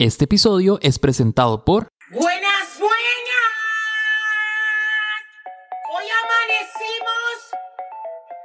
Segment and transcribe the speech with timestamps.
[0.00, 2.94] Este episodio es presentado por Buenas, buenas.
[5.92, 7.50] Hoy amanecimos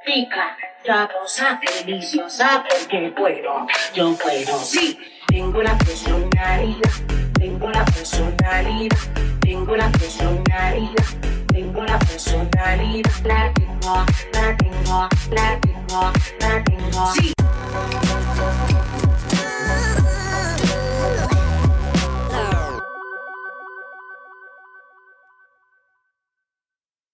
[0.03, 4.97] rica, sabrosa, deliciosa, porque puedo, yo puedo, sí.
[5.27, 6.91] Tengo la personalidad,
[7.39, 8.97] tengo la personalidad,
[9.41, 11.05] tengo la personalidad,
[11.49, 17.33] tengo la personalidad, la tengo, la tengo, la tengo, la tengo, sí.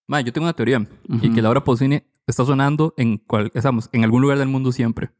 [0.09, 0.83] Ma, yo tengo una teoría
[1.21, 5.11] y que Laura Pausini está sonando en, cual, estamos, en algún lugar del mundo siempre.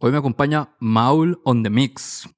[0.00, 2.28] Hoy me acompaña Maul on the Mix,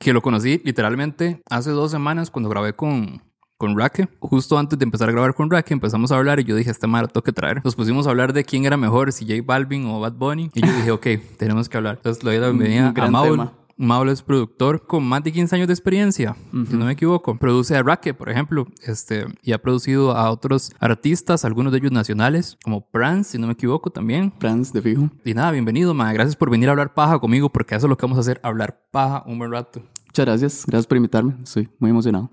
[0.00, 3.22] que lo conocí literalmente hace dos semanas cuando grabé con,
[3.58, 4.08] con Raque.
[4.20, 6.86] Justo antes de empezar a grabar con Raque empezamos a hablar y yo dije, este
[6.86, 7.60] mar tengo que traer.
[7.62, 10.50] Nos pusimos a hablar de quién era mejor, si J Balvin o Bad Bunny.
[10.54, 11.96] Y yo dije, ok, tenemos que hablar.
[11.96, 13.32] Entonces le doy la bienvenida a Maul.
[13.32, 13.63] tema.
[13.76, 16.36] Maul es productor con más de 15 años de experiencia,
[16.68, 17.36] si no me equivoco.
[17.36, 21.92] Produce a Raque, por ejemplo, este, y ha producido a otros artistas, algunos de ellos
[21.92, 24.32] nacionales, como Prance, si no me equivoco también.
[24.38, 25.10] Franz, de fijo.
[25.24, 26.12] Y nada, bienvenido, ma.
[26.12, 28.40] Gracias por venir a hablar paja conmigo, porque eso es lo que vamos a hacer,
[28.42, 29.82] hablar paja un buen rato.
[30.14, 30.64] Muchas gracias.
[30.68, 31.34] Gracias por invitarme.
[31.42, 32.30] Estoy muy emocionado.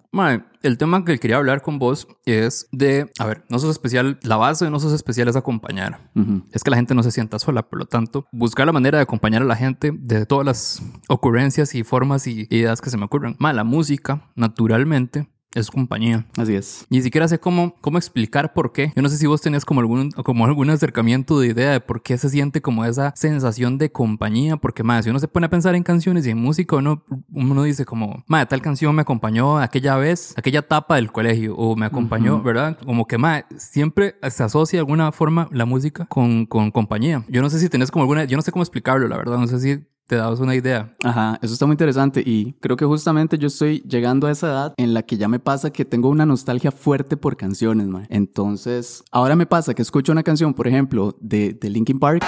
[0.62, 4.38] El tema que quería hablar con vos es de, a ver, no sos especial, la
[4.38, 6.12] base de no sos especial es acompañar.
[6.52, 9.02] Es que la gente no se sienta sola, por lo tanto, buscar la manera de
[9.02, 13.06] acompañar a la gente de todas las ocurrencias y formas y ideas que se me
[13.06, 13.36] ocurran.
[13.40, 16.26] Ma, la música, naturalmente, es compañía.
[16.38, 16.86] Así es.
[16.90, 18.92] Ni siquiera sé cómo, cómo explicar por qué.
[18.96, 22.02] Yo no sé si vos tenés como algún, como algún acercamiento de idea de por
[22.02, 24.58] qué se siente como esa sensación de compañía.
[24.58, 27.64] Porque, más, si uno se pone a pensar en canciones y en música, uno, uno
[27.64, 31.86] dice como, madre, tal canción me acompañó aquella vez, aquella etapa del colegio, o me
[31.86, 32.78] acompañó, ¿verdad?
[32.86, 37.24] Como que, madre, siempre se asocia de alguna forma la música con, con compañía.
[37.28, 39.38] Yo no sé si tenés como alguna, yo no sé cómo explicarlo, la verdad.
[39.38, 40.94] No sé si te dabas una idea.
[41.06, 44.74] Ajá, eso está muy interesante y creo que justamente yo estoy llegando a esa edad
[44.76, 48.08] en la que ya me pasa que tengo una nostalgia fuerte por canciones, man.
[48.10, 52.26] Entonces, ahora me pasa que escucho una canción, por ejemplo, de, de Linkin Park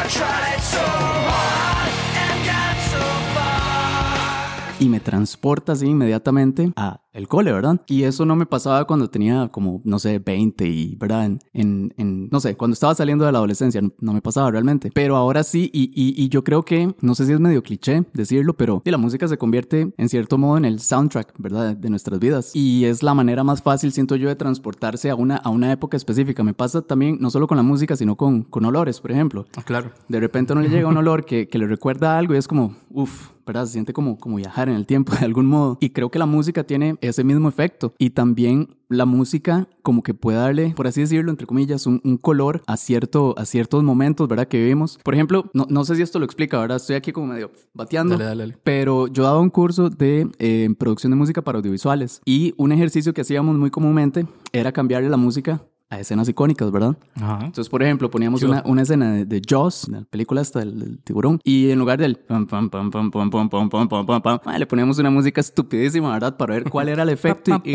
[4.80, 7.80] y me transporta así inmediatamente a el cole, ¿verdad?
[7.88, 11.26] Y eso no me pasaba cuando tenía como, no sé, 20 y, ¿verdad?
[11.26, 14.50] En, en, en- no sé, cuando estaba saliendo de la adolescencia, no, no me pasaba
[14.52, 14.90] realmente.
[14.94, 18.04] Pero ahora sí, y, y, y yo creo que, no sé si es medio cliché
[18.14, 21.76] decirlo, pero la música se convierte en cierto modo en el soundtrack, ¿verdad?
[21.78, 22.56] De nuestras vidas.
[22.56, 25.98] Y es la manera más fácil, siento yo, de transportarse a una, a una época
[25.98, 26.44] específica.
[26.44, 29.46] Me pasa también, no solo con la música, sino con, con olores, por ejemplo.
[29.56, 29.92] Ah, claro.
[30.08, 32.48] De repente a uno le llega un olor que, que le recuerda algo y es
[32.48, 33.66] como, uff, ¿verdad?
[33.66, 35.78] Se siente como, como viajar en el tiempo de algún modo.
[35.82, 37.94] Y creo que la música tiene ese mismo efecto.
[37.98, 42.18] Y también la música como que puede darle, por así decirlo, entre comillas, un, un
[42.18, 44.48] color a, cierto, a ciertos momentos, ¿verdad?
[44.48, 45.00] Que vivimos.
[45.04, 46.78] Por ejemplo, no, no sé si esto lo explica, ¿verdad?
[46.78, 48.16] Estoy aquí como medio bateando.
[48.16, 48.58] Dale, dale, dale.
[48.64, 52.22] Pero yo daba un curso de eh, producción de música para audiovisuales.
[52.26, 56.96] Y un ejercicio que hacíamos muy comúnmente era cambiarle la música a escenas icónicas, ¿verdad?
[57.16, 57.40] Ajá.
[57.46, 61.00] Entonces, por ejemplo, poníamos una, una escena de, de Jaws, de la película del, del
[61.00, 64.22] tiburón, y en lugar del pam, pam, pam, pam, pam, pam, pam, pam, pam, pam,
[64.22, 66.36] pam, ah, le poníamos una música estupidísima, ¿verdad?
[66.38, 67.74] Para ver cuál era el efecto y, y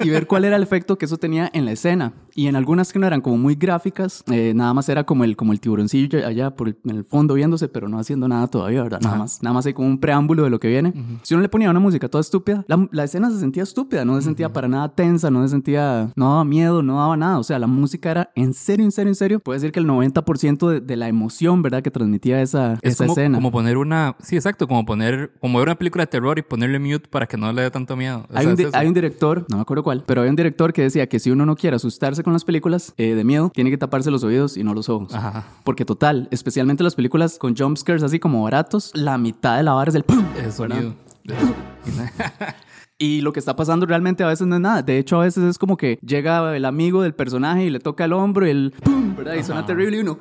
[0.00, 2.12] y ver cuál era el efecto que eso tenía en la escena.
[2.36, 5.36] Y en algunas que no eran como muy gráficas, eh, nada más era como el,
[5.36, 8.82] como el tiburoncillo allá por el, en el fondo viéndose, pero no haciendo nada todavía,
[8.82, 9.00] ¿verdad?
[9.00, 9.22] Nada Ajá.
[9.22, 10.92] más, nada más hay como un preámbulo de lo que viene.
[11.22, 14.16] Si uno le ponía una música toda estúpida, la, la escena se sentía estúpida, no
[14.16, 17.38] se sentía para nada tensa, no se sentía, no daba miedo, no daba nada.
[17.38, 19.40] O sea, la música era en serio, en serio, en serio.
[19.40, 21.82] Puede decir que el 90% de, de la emoción, ¿verdad?
[21.82, 23.38] Que transmitía esa, Es esa como, escena.
[23.38, 24.16] como poner una.
[24.22, 24.66] Sí, exacto.
[24.68, 25.32] Como poner.
[25.40, 27.96] Como ver una película de terror y ponerle mute para que no le dé tanto
[27.96, 28.26] miedo.
[28.32, 31.08] Hay un, hay un director, no me acuerdo cuál, pero hay un director que decía
[31.08, 34.10] que si uno no quiere asustarse con las películas eh, de miedo, tiene que taparse
[34.10, 35.14] los oídos y no los ojos.
[35.14, 35.44] Ajá.
[35.64, 39.88] Porque total, especialmente las películas con jumpscares así como baratos, la mitad de la vara
[39.88, 40.24] es el ¡pum!
[40.36, 40.94] El sonido.
[42.98, 44.82] Y lo que está pasando realmente a veces no es nada.
[44.82, 48.04] De hecho, a veces es como que llega el amigo del personaje y le toca
[48.04, 49.16] el hombro y el ¡pum!
[49.16, 49.34] ¿verdad?
[49.34, 50.20] Y suena terrible y uno.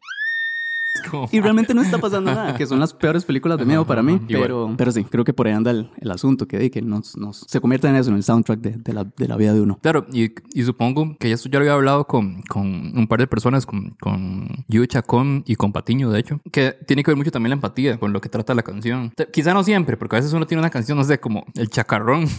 [1.31, 4.19] Y realmente no está pasando nada, que son las peores películas de miedo para mí.
[4.27, 7.45] Pero, pero sí, creo que por ahí anda el, el asunto, que, que nos, nos-
[7.47, 9.79] se convierte en eso, en el soundtrack de, de la, de la vida de uno.
[9.81, 12.67] Claro, y, y supongo que esto ya lo había hablado con, con
[12.97, 17.03] un par de personas, con, con Yu Chacón y con Patiño, de hecho, que tiene
[17.03, 19.11] que ver mucho también la empatía con lo que trata la canción.
[19.31, 22.27] Quizá no siempre, porque a veces uno tiene una canción, no sé, como El Chacarrón.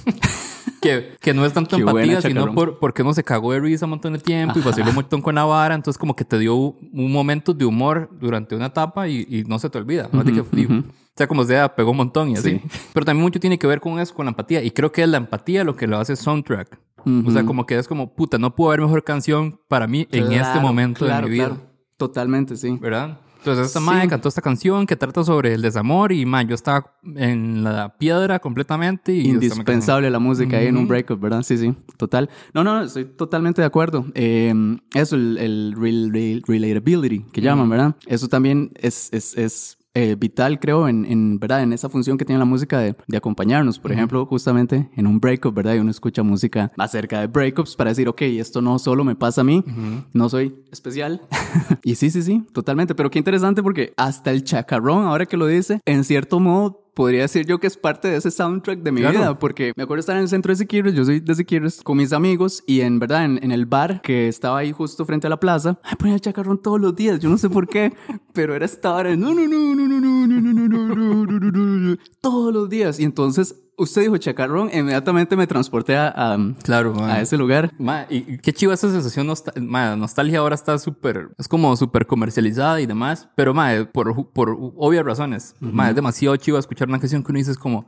[0.81, 3.87] que, que no es tanto Qué empatía, sino por, porque uno se cagó de risa
[3.87, 6.39] un montón de tiempo y vaciló un montón con la vara, entonces como que te
[6.39, 10.09] dio un momento de humor durante una etapa y, y no se te olvida.
[10.13, 10.23] ¿no?
[10.25, 10.85] De que- y- ujú.
[11.17, 12.61] sea como sea, pegó un montón y así.
[12.61, 12.63] Sí.
[12.93, 14.63] Pero también mucho tiene que ver con eso, con la empatía.
[14.63, 16.79] Y creo que es la empatía lo que lo hace soundtrack.
[17.27, 20.25] O sea, como que es como, puta, no puedo haber mejor canción para mí en
[20.25, 21.49] este Claro, momento claro, de mi vida.
[21.49, 21.61] claro.
[21.99, 22.77] Totalmente, sí.
[22.81, 23.19] ¿verdad?
[23.45, 23.85] Entonces esta Sí.
[23.85, 27.95] madre cantó esta canción que trata sobre el desamor y man, yo estaba en la
[27.99, 31.43] piedra completamente y Indispensable la música ahí en un breakup, ¿verdad?
[31.43, 32.31] Sí, sí, total.
[32.55, 34.07] No, no, estoy totalmente de acuerdo.
[34.15, 34.55] Eh,
[34.95, 37.97] eso, el, el rel- rel- relatability que llaman, ¿verdad?
[38.07, 41.63] Eso también es, es, es eh, vital, creo, en, en, ¿verdad?
[41.63, 43.79] En esa función que tiene la música de, de acompañarnos.
[43.79, 45.75] Por ejemplo, justamente en un breakup, ¿verdad?
[45.75, 49.43] Y uno escucha música acerca de breakups para decir, ok, esto no solo me pasa
[49.43, 49.65] a mí,
[50.13, 51.23] no soy especial.
[51.85, 52.95] y sí, sí, sí, totalmente.
[52.95, 57.23] Pero qué interesante porque hasta el chacarrón, ahora que lo dice, en cierto modo podría
[57.23, 59.19] decir yo que es parte de ese soundtrack de mi Claro.
[59.19, 61.97] vida, porque me acuerdo estar en el centro de Siquirres, yo soy de Siquirres, con
[61.97, 65.31] mis amigos y en verdad en, en el bar que estaba ahí justo frente a
[65.31, 67.93] la plaza, ay, ponía el chacarrón todos los días, yo no sé por qué,
[68.33, 71.51] pero era esta hora no, no, no, no, no, no, no, no, no, no, no,
[71.51, 72.99] no, no, todos los días.
[73.01, 77.73] Y entonces usted dijo chacarrón, inmediatamente me transporté a, a, Claro, a ese lugar.
[77.79, 82.07] Ma, y qué chiva esa sensación, nostal ma, nostalgia ahora está súper, es como súper
[82.07, 86.99] comercializada y demás, pero ma, por, por obvias razones, ma, es demasiado chiva escuchar una
[86.99, 87.87] canción que uno dice es como,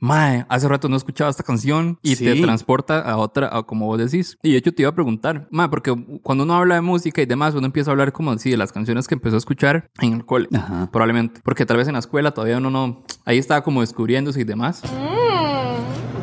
[0.00, 2.40] ma, hace rato no escuchaba esta canción y te Sí.
[2.42, 4.38] transporta a otra, a como vos decís.
[4.42, 7.26] Y de hecho te iba a preguntar, ma, porque cuando uno habla de música y
[7.26, 10.12] demás, uno empieza a hablar como así de las canciones que empezó a escuchar en
[10.14, 10.88] el cole, Ajá.
[10.90, 14.44] probablemente, porque tal vez en la escuela todavía uno no, ahí estaba como descubriéndose y
[14.44, 14.82] demás.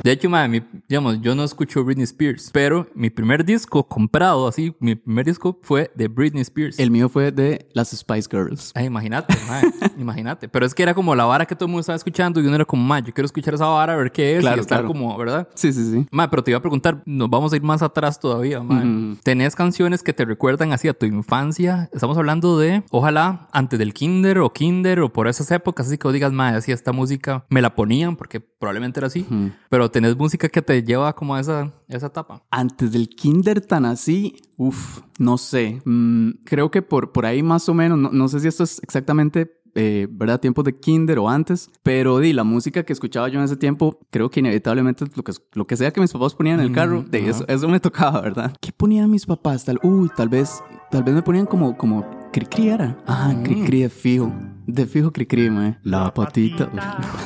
[0.03, 4.48] De hecho, madre, mi- digamos, yo no escucho Britney Spears, pero mi primer disco comprado,
[4.48, 6.80] así, mi primer disco fue de Britney Spears.
[6.80, 8.71] El mío fue de las Spice Girls.
[8.74, 9.33] Ay, imagínate,
[9.98, 10.48] imagínate.
[10.50, 12.56] Pero es que era como la vara que todo el mundo estaba escuchando y uno
[12.56, 14.80] era como, madre, yo quiero escuchar esa vara, a ver qué es Claro, y estar
[14.80, 14.88] claro.
[14.88, 15.48] como, ¿verdad?
[15.56, 16.07] Sí, sí, sí.
[16.12, 18.88] Madre, pero te iba a preguntar, nos vamos a ir más atrás todavía, madre.
[18.88, 19.18] Ujú.
[19.24, 21.89] ¿Tenés canciones que te recuerdan así a tu infancia?
[21.94, 26.07] Estamos hablando de, ojalá, antes del kinder o kinder o por esas épocas, así que
[26.07, 29.21] vos digas, madre, así esta música me la ponían porque probablemente era así.
[29.30, 29.51] Ujú.
[29.69, 32.43] Pero tenés música que te lleva como a esa, esa etapa.
[32.49, 35.81] Antes del kinder tan así, uff, no sé.
[35.85, 38.79] Mm, creo que por, por ahí más o menos, no, no sé si esto es
[38.83, 40.39] exactamente, eh, ¿verdad?
[40.39, 43.99] Tiempos de kinder o antes, pero di, la música que escuchaba yo en ese tiempo,
[44.09, 47.03] creo que inevitablemente lo que, lo que sea que mis papás ponían en el carro,
[47.03, 47.29] de ajá.
[47.29, 48.55] eso, eso me tocaba, ¿verdad?
[48.59, 49.65] ¿Qué ponían mis papás?
[49.65, 52.97] Tal, uy, tal vez, tal vez me ponían como, como cri-cri era.
[53.05, 54.31] Ah, cri-cri de fijo.
[54.65, 55.77] De fijo cri-cri, mae.
[55.83, 56.69] La patita.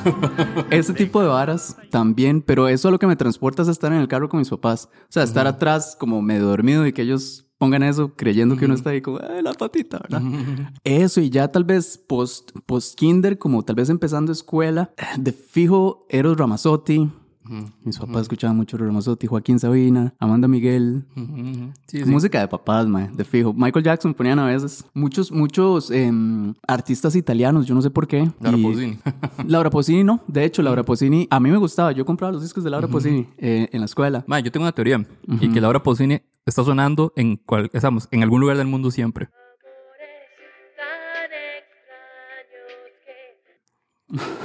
[0.69, 4.07] Ese tipo de varas también, pero eso lo que me transporta es estar en el
[4.07, 4.89] carro con mis papás.
[5.03, 8.73] O sea, estar atrás como medio dormido y que ellos pongan eso creyendo que uno
[8.73, 10.21] está ahí como, ay, la patita, ¿verdad?
[10.83, 16.05] Eso y ya tal vez post, post kinder, como tal vez empezando escuela, de fijo
[16.09, 16.37] Eros
[17.47, 17.73] Ramazzotti.
[17.83, 21.05] Mis papás escuchaban mucho Eros Ramazzotti, Joaquín Sabina, Amanda Miguel.
[21.87, 22.05] Sí, sí.
[22.05, 23.53] Música de papás, mae, de fijo.
[23.53, 24.85] Michael Jackson ponían a veces.
[24.93, 28.29] Muchos, muchos em, artistas italianos, yo no sé por qué.
[28.39, 28.99] Laura Y- Pausini.
[29.47, 30.19] Laura Pausini, no.
[30.27, 31.91] De hecho, Laura Pausini, a mí me gustaba.
[31.91, 34.23] Yo compraba los discos de Laura Pausini eh, en la escuela.
[34.27, 35.05] Ma, yo tengo una teoría
[35.41, 39.29] y que Laura Pausini está sonando en, cual, estamos, en algún lugar del mundo siempre.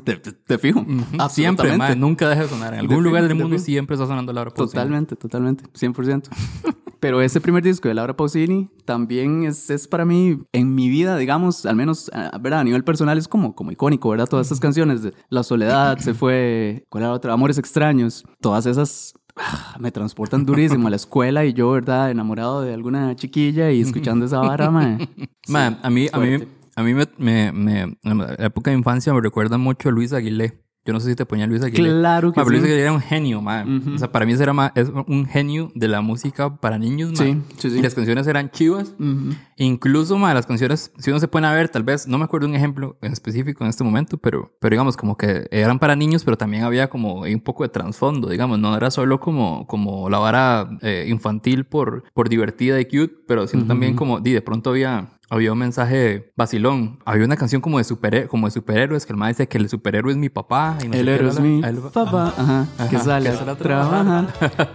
[0.00, 0.80] Te, te- te fijo.
[0.84, 1.76] Siempre, Absolutamente.
[1.76, 2.74] ma, nunca deja de sonar.
[2.74, 3.64] En algún lugar del de mundo fijo.
[3.66, 4.72] siempre está sonando Laura Pausini.
[4.72, 5.64] Totalmente, totalmente.
[5.72, 6.28] 100%.
[7.00, 11.18] Pero ese primer disco de Laura Pausini también es, es para mí, en mi vida,
[11.18, 12.60] digamos, al menos a, ¿verdad?
[12.60, 14.26] a nivel personal, es como, como icónico, ¿verdad?
[14.26, 17.34] Todas estas canciones de La Soledad, se fue, ¿cuál era otra?
[17.34, 18.24] Amores Extraños.
[18.40, 22.10] Todas esas ah, me transportan durísimo a la escuela y yo, ¿verdad?
[22.10, 24.96] Enamorado de alguna chiquilla y escuchando esa vara, mae.
[25.48, 26.38] Ma, a mí, a mí.
[26.76, 30.60] A mí me, me, me- la época de infancia me recuerda mucho a Luis Aguilé.
[30.86, 31.88] Yo no sé si te ponía Luis Aguilé.
[31.88, 32.66] Claro que Ma, pero Luis sí.
[32.68, 33.64] Aguilé era un genio, ma.
[33.64, 33.94] Ujú.
[33.94, 37.12] O sea, para mí ese era ma- es un genio de la música para niños,
[37.12, 37.16] ma.
[37.24, 37.78] Sí, sí, sí.
[37.78, 38.94] Y las canciones eran chivas.
[38.98, 39.30] Ujú.
[39.56, 42.48] Incluso, ma, las canciones, si uno se pone a ver, tal vez, no me acuerdo
[42.48, 46.22] un ejemplo en específico en este momento, pero, pero digamos, como que eran para niños,
[46.22, 50.18] pero también había como un poco de trasfondo, digamos, no era solo como, como la
[50.18, 54.68] vara eh, infantil por, por divertida y cute, pero sino también como, di, de pronto
[54.68, 56.98] había, había un mensaje vacilón.
[57.04, 59.68] Había una canción como de, super, como de superhéroes, que el maestro dice que el
[59.68, 60.76] superhéroe es mi papá.
[60.82, 63.54] Y no sé El héroe es la- mi el- papá, ajá, que sale que a
[63.56, 64.26] trabajar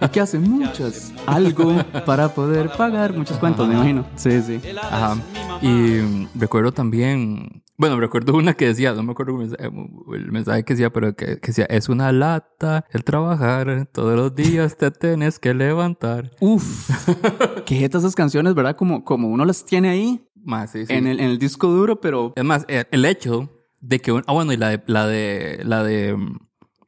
[0.02, 4.04] y que hace muchas, algo para poder pagar muchos cuentos, me imagino.
[4.16, 4.60] Sí, sí.
[4.82, 5.16] Ajá.
[5.62, 10.90] Y recuerdo también, bueno, recuerdo una que decía, no me acuerdo el mensaje, que decía,
[10.92, 15.54] pero que, que decía, es una lata el trabajar, todos los días te tienes que
[15.54, 16.30] levantar.
[16.40, 16.90] Uf,
[17.64, 18.76] qué jeta esas canciones, ¿verdad?
[18.76, 20.92] Como, como uno las tiene ahí Más, sí, sí.
[20.92, 24.24] en, el, en el disco duro, pero Es más, eh, el hecho de que, un-
[24.26, 26.36] ah, bueno, y la de, la de, la de mm,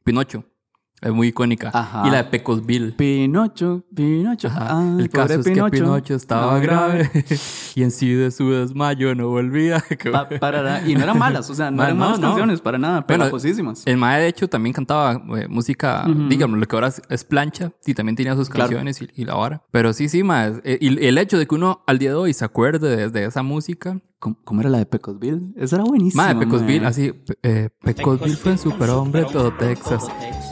[0.03, 0.45] Pinocho,
[1.03, 1.69] es muy icónica.
[1.73, 2.03] Ajá.
[2.07, 2.93] Y la de Pecosville.
[2.93, 7.09] Pinocho, Pinocho, ah, el caso es que Pinocho estaba no, grave.
[7.75, 9.81] Y en sí de su desmayo no volvía.
[9.81, 10.87] Que- Pa- parará.
[10.87, 12.27] Y no eran malas, o sea, no eran no, malas no.
[12.27, 13.73] canciones para nada, pero Bueno.
[13.85, 17.93] El Mae, de hecho, también cantaba eh, música, digamos, lo que ahora es, plancha, y
[17.93, 18.69] también tenía sus Claro.
[18.69, 19.63] canciones y, y la vara.
[19.71, 20.61] Pero sí, sí, Mae.
[20.63, 23.25] eh, Y el hecho de que uno al día de hoy se acuerde de, de
[23.25, 23.99] esa música.
[24.23, 25.51] ¿Cómo, cómo era la de Pecosville?
[25.57, 26.23] Esa era buenísima.
[26.33, 26.87] Mae, Pecosville, mae.
[26.89, 27.11] así.
[27.43, 30.07] eh, Pecosville fue un superhombre todo Texas.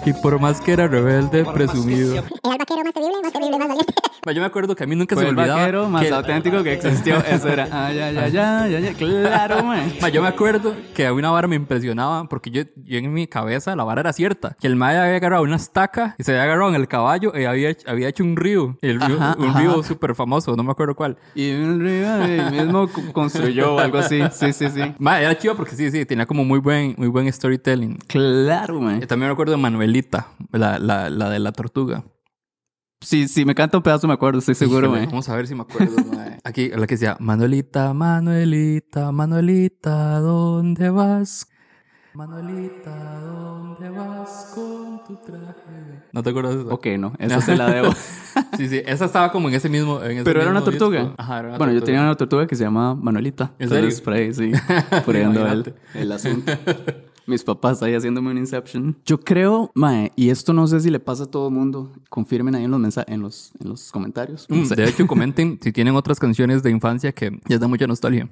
[0.06, 2.16] Y por más que era rebelde, presumido.
[2.16, 3.94] Era el vaquero más terrible, más terrible, más valiente.
[3.94, 5.62] Mae, Yo me acuerdo que a mí nunca Fue se el me olvidaba.
[5.62, 7.18] vaquero más que- auténtico que existió.
[7.26, 7.68] Eso era.
[7.92, 8.94] Ya, ya, ya, ya, ya.
[8.94, 9.92] Claro, man.
[10.02, 13.26] Ma, yo me acuerdo que a una vara me impresionaba porque yo, yo en mi
[13.28, 14.56] cabeza la vara era cierta.
[14.60, 17.46] Que el mae había agarrado una estaca y se había agarrado en el caballo y
[17.46, 18.78] había, había hecho un río.
[18.82, 19.60] El río Ajá, un ajá.
[19.60, 21.18] río súper famoso, no me acuerdo cuál.
[21.34, 24.22] Y arriba él mismo co- construyó algo así.
[24.32, 24.82] Sí, sí, sí.
[25.00, 27.98] Ma, era chido porque sí, sí, tenía como muy buen, muy buen storytelling.
[28.08, 29.00] Claro, man.
[29.08, 32.04] también me acuerdo de Manuelita, la, la, la de la tortuga.
[33.02, 35.08] Sí, sí, me canta un pedazo, me acuerdo, estoy seguro, Híjole.
[35.08, 35.96] Vamos a ver si me acuerdo.
[36.16, 36.38] mae.
[36.44, 41.48] Aquí, la que decía, Manuelita, Manuelita, Manuelita, ¿dónde vas?
[42.14, 46.04] Manuelita, ¿dónde vas con tu traje?
[46.14, 46.70] ¿No te acuerdas de eso?
[46.74, 47.92] Ok, no, esa se la debo.
[48.58, 50.02] Sí, sí, esa estaba como en ese mismo.
[50.04, 51.00] en ese Pero era una tortuga.
[51.00, 51.16] disco.
[51.18, 53.54] Ajá, era una bueno, yo tenía una tortuga que se llama Manuelita.
[53.58, 54.04] ¿En Entonces, serio?
[54.04, 54.52] por ahí, sí.
[55.06, 55.64] Por ahí
[55.96, 56.52] el asunto.
[57.28, 58.98] Mis papás ahí haciéndome un Inception.
[59.06, 61.92] Yo creo, mae, y esto no sé si le pasa a todo el mundo.
[62.10, 64.48] Confirmen ahí en los, en los, en los comentarios.
[64.50, 64.76] Mm, No sé.
[64.76, 68.30] De hecho, comenten si tienen otras canciones de infancia que les da mucha nostalgia.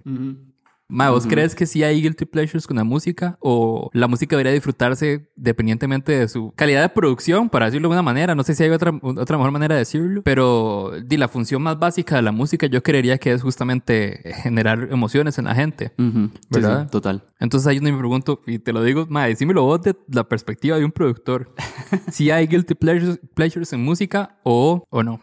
[0.91, 3.38] Ma, ¿vos crees que sí hay guilty pleasures con la música?
[3.41, 8.01] ¿O la música debería disfrutarse dependientemente de su calidad de producción, para decirlo de una
[8.01, 8.34] manera?
[8.34, 10.24] No sé si hay otra, otra mejor manera de decirlo.
[10.24, 14.88] Pero di, la función más básica de la música yo creería que es justamente generar
[14.91, 15.93] emociones en la gente.
[16.50, 16.86] ¿Verdad?
[16.86, 17.24] sí, total.
[17.39, 20.86] Entonces ahí me pregunto, y te lo digo, ma, decímelo vos de la perspectiva de
[20.86, 21.53] un productor.
[22.12, 25.22] si hay guilty pleasures, pleasures en música o, o no.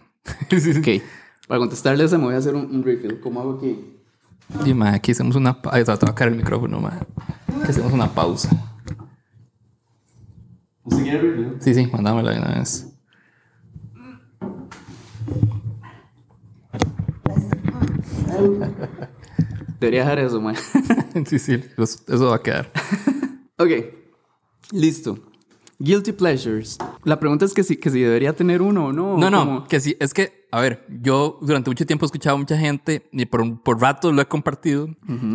[0.78, 1.02] Ok.
[1.48, 3.18] Para contestarle me voy a hacer un, un refill.
[3.20, 3.96] ¿Cómo hago aquí?
[4.64, 5.96] Y ma, aquí hacemos una pausa.
[5.98, 7.00] Te va a caer el micrófono, ma.
[7.62, 8.50] Aquí hacemos una pausa.
[10.84, 11.56] ¿Usted quiere refill?
[11.60, 12.86] Sí, sí, mandámela de una vez.
[19.80, 20.56] Debería dejar eso, mae.
[21.26, 22.70] sí, sí, eso, va a quedar.
[23.58, 23.70] ok.
[24.72, 25.18] Listo.
[25.78, 26.78] Guilty pleasures.
[27.04, 29.18] La pregunta es que si, que si debería tener uno o no.
[29.18, 32.36] No, no, como- que sí, es que, a ver, yo durante mucho tiempo he escuchado
[32.36, 34.88] a mucha gente y por, por ratos lo he compartido.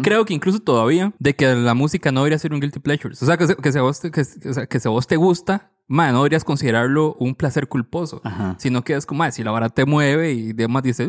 [0.03, 3.13] Creo que incluso todavía, de que la música no debería ser un guilty pleasure.
[3.13, 5.15] O sea, que, se- que, a vos te, que, o sea, que a vos te
[5.17, 8.21] gusta, man, no deberías considerarlo un placer culposo.
[8.23, 8.55] Ajá.
[8.57, 11.07] Sino que es como, "Ah, si la vara te mueve y demás dices,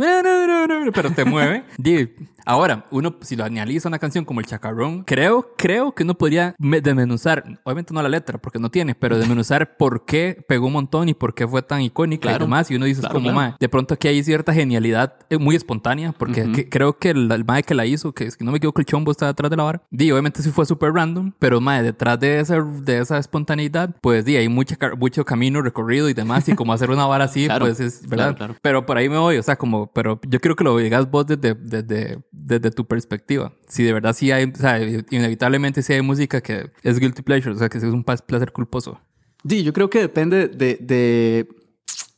[0.94, 1.64] pero te mueve.
[2.44, 6.56] Ahora, uno, si lo analiza una canción como El Chacarrón, creo, creo que uno podría
[6.58, 10.72] me- desmenuzar, obviamente no la letra, porque no tiene, pero desmenuzar por qué pegó un
[10.72, 12.44] montón y por qué fue tan icónica Claro.
[12.44, 12.68] y demás.
[12.70, 13.36] Y uno dice, Claro, como, claro.
[13.36, 17.30] "Mae, de pronto aquí hay cierta genialidad eh, muy espontánea, porque que- creo que el,
[17.30, 19.50] el mae que la hizo, que es que no me equivoco, el chombo está detrás
[19.50, 19.82] de la vara.
[19.90, 24.24] Di, obviamente sí fue súper random, pero mae, detrás de esa, de esa espontaneidad, pues
[24.24, 27.66] di, hay mucha, mucho camino recorrido y demás, y como hacer una vara así, Claro.
[27.66, 28.24] pues es, ¿verdad?
[28.24, 28.56] Claro, claro.
[28.60, 31.26] Pero por ahí me voy, o sea, como, pero yo quiero que lo digas vos
[31.26, 33.52] desde, desde, desde tu perspectiva.
[33.68, 34.80] Si de verdad sí hay, o sea,
[35.10, 39.00] inevitablemente sí hay música que es guilty pleasure, o sea, que es un placer culposo.
[39.48, 41.48] Sí, yo creo que depende de, de,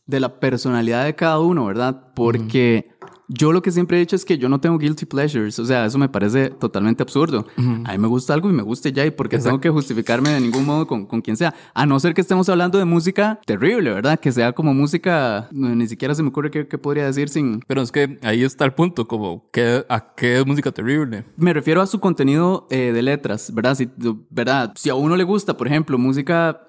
[0.07, 2.13] de la personalidad de cada uno, ¿verdad?
[2.15, 2.91] Porque
[3.29, 5.59] yo lo que siempre he dicho es que yo no tengo guilty pleasures.
[5.59, 7.47] O sea, eso me parece totalmente absurdo.
[7.85, 10.41] A mí me gusta algo y me guste ya, y porque tengo que justificarme de
[10.41, 11.55] ningún modo con, con quien sea.
[11.73, 14.21] A no ser que estemos hablando de música terrible, ¿verdad?
[14.21, 17.61] Que sea como música, no, ni siquiera se me ocurre qué, qué podría decir sin...
[17.67, 21.25] Pero es que ahí está el punto, como, ¿qué, ¿a qué es música terrible?
[21.37, 23.75] Me refiero a su contenido eh, de letras, ¿verdad?
[23.75, 23.89] Si,
[24.31, 24.73] ¿verdad?
[24.77, 26.61] si a uno le gusta, por ejemplo, música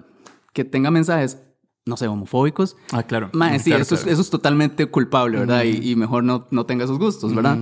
[0.52, 1.38] que tenga mensajes,
[1.86, 3.30] no sé, homofóbicos, Ah, claro.
[3.60, 4.06] Sí, Claro, eso, claro.
[4.08, 5.62] Es, eso es totalmente culpable, ¿verdad?
[5.62, 7.56] y, y mejor no, no tenga esos gustos, ¿verdad?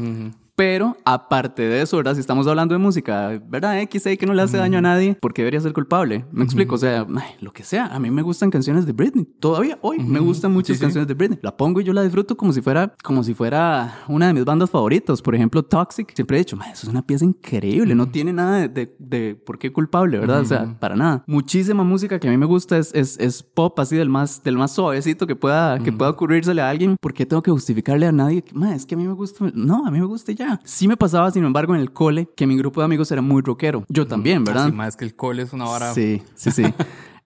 [0.57, 2.15] Pero aparte de eso, ¿verdad?
[2.15, 3.81] Si estamos hablando de música, ¿verdad?
[3.81, 6.25] X, que no le hace daño a nadie, ¿por qué debería ser culpable?
[6.31, 7.87] Me explico, o sea, mae, lo que sea.
[7.87, 9.25] A mí me gustan canciones de Britney.
[9.41, 10.81] Todavía hoy me gustan muchas Sí, sí.
[10.83, 11.39] canciones de Britney.
[11.43, 14.45] La pongo y yo la disfruto como si fuera, como si fuera una de mis
[14.45, 15.21] bandas favoritas.
[15.23, 16.15] Por ejemplo, Toxic.
[16.15, 17.95] Siempre he dicho, eso es una pieza increíble.
[17.97, 20.41] No tiene nada de, de, de por qué culpable, ¿verdad?
[20.41, 21.25] O sea, para nada.
[21.27, 24.57] Muchísima música que a mí me gusta es, es, es pop así del más, del
[24.57, 26.97] más suavecito que pueda, que pueda ocurrírsele a alguien.
[27.01, 28.43] ¿Por qué tengo que justificarle a nadie?
[28.43, 29.47] que, "Ma, es que a mí me gusta.
[29.55, 30.44] No, a mí me gusta y ya.
[30.65, 33.43] Sí me pasaba, sin embargo, en el cole que mi grupo de amigos era muy
[33.43, 33.85] rockero.
[33.89, 34.65] Yo también, ¿verdad?
[34.67, 35.95] Así, más que el cole es una vara.
[35.95, 36.65] Sí, sí, sí.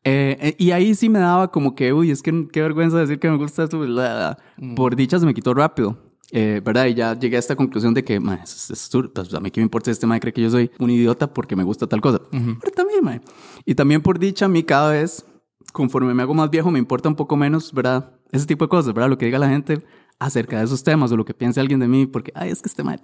[0.05, 3.19] Eh, eh, y ahí sí me daba como que, uy, es que qué vergüenza decir
[3.19, 3.81] que me gusta esto.
[3.81, 4.39] bla.
[4.75, 5.99] Por dicha se me quitó rápido.
[6.31, 6.87] Eh, ¿Verdad?
[6.87, 8.91] Y ya llegué a esta conclusión de que, ma, es, es.
[9.13, 11.57] Pues, a mí qué me importa este ma cree que yo soy un idiota porque
[11.57, 12.21] me gusta tal cosa.
[12.31, 13.21] Pero también, ma.
[13.67, 15.27] Y también por dicha, a mí cada vez,
[15.73, 18.13] conforme me hago más viejo, me importa un poco menos, ¿verdad?
[18.31, 19.11] Ese tipo de cosas, ¿verdad?
[19.11, 19.83] Lo que diga la gente
[20.19, 22.69] acerca de esos temas o lo que piense alguien de mí, porque, ay, es que
[22.69, 22.97] este ma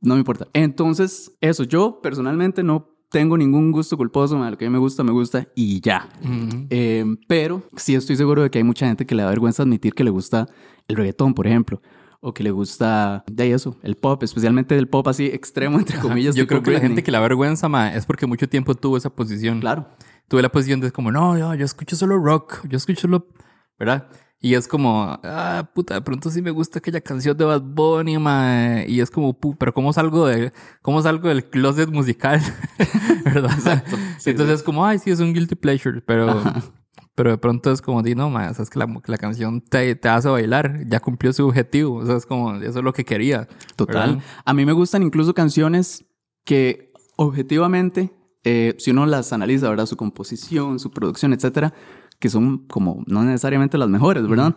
[0.00, 0.46] no me importa.
[0.52, 4.78] Entonces, eso, yo personalmente no tengo ningún gusto culposo, mae, lo que a mí me
[4.78, 6.08] gusta, me gusta y ya.
[6.22, 6.66] Ujú.
[6.70, 9.94] Eh, pero sí estoy seguro de que hay mucha gente que le da vergüenza admitir
[9.94, 10.46] que le gusta
[10.88, 11.80] el reggaetón, por ejemplo,
[12.20, 16.34] o que le gusta de eso, el pop, especialmente el pop así extremo, entre comillas.
[16.34, 19.60] Yo creo que la gente que la vergüenza, es porque mucho tiempo tuvo esa posición.
[19.60, 19.88] Claro.
[20.28, 23.26] Tuve la posición de como, no, yo, yo escucho solo rock, yo escucho solo,
[23.78, 24.08] ¿verdad?
[24.40, 28.18] Y es como, ah, puta, de pronto sí me gusta aquella canción de Bad Bunny,
[28.18, 28.84] ma.
[28.86, 32.40] Y es como, pu, pero ¿cómo salgo, de, cómo salgo del closet musical?
[33.24, 33.52] ¿Verdad?
[33.52, 33.96] Exacto.
[34.18, 34.60] Sí, Entonces sí.
[34.60, 36.40] es como, ay, sí, es un guilty pleasure, pero,
[37.16, 39.60] pero de pronto es como, di, no, ma, o sea, es que la, la canción
[39.60, 42.92] te, te hace bailar, ya cumplió su objetivo, o sea, es como, eso es lo
[42.92, 43.48] que quería.
[43.74, 44.10] Total.
[44.16, 44.24] ¿verdad?
[44.44, 46.04] A mí me gustan incluso canciones
[46.44, 48.12] que objetivamente,
[48.44, 49.86] eh, si uno las analiza, ¿verdad?
[49.86, 51.74] Su composición, su producción, etcétera,
[52.18, 54.56] que son como no necesariamente las mejores, ¿verdad?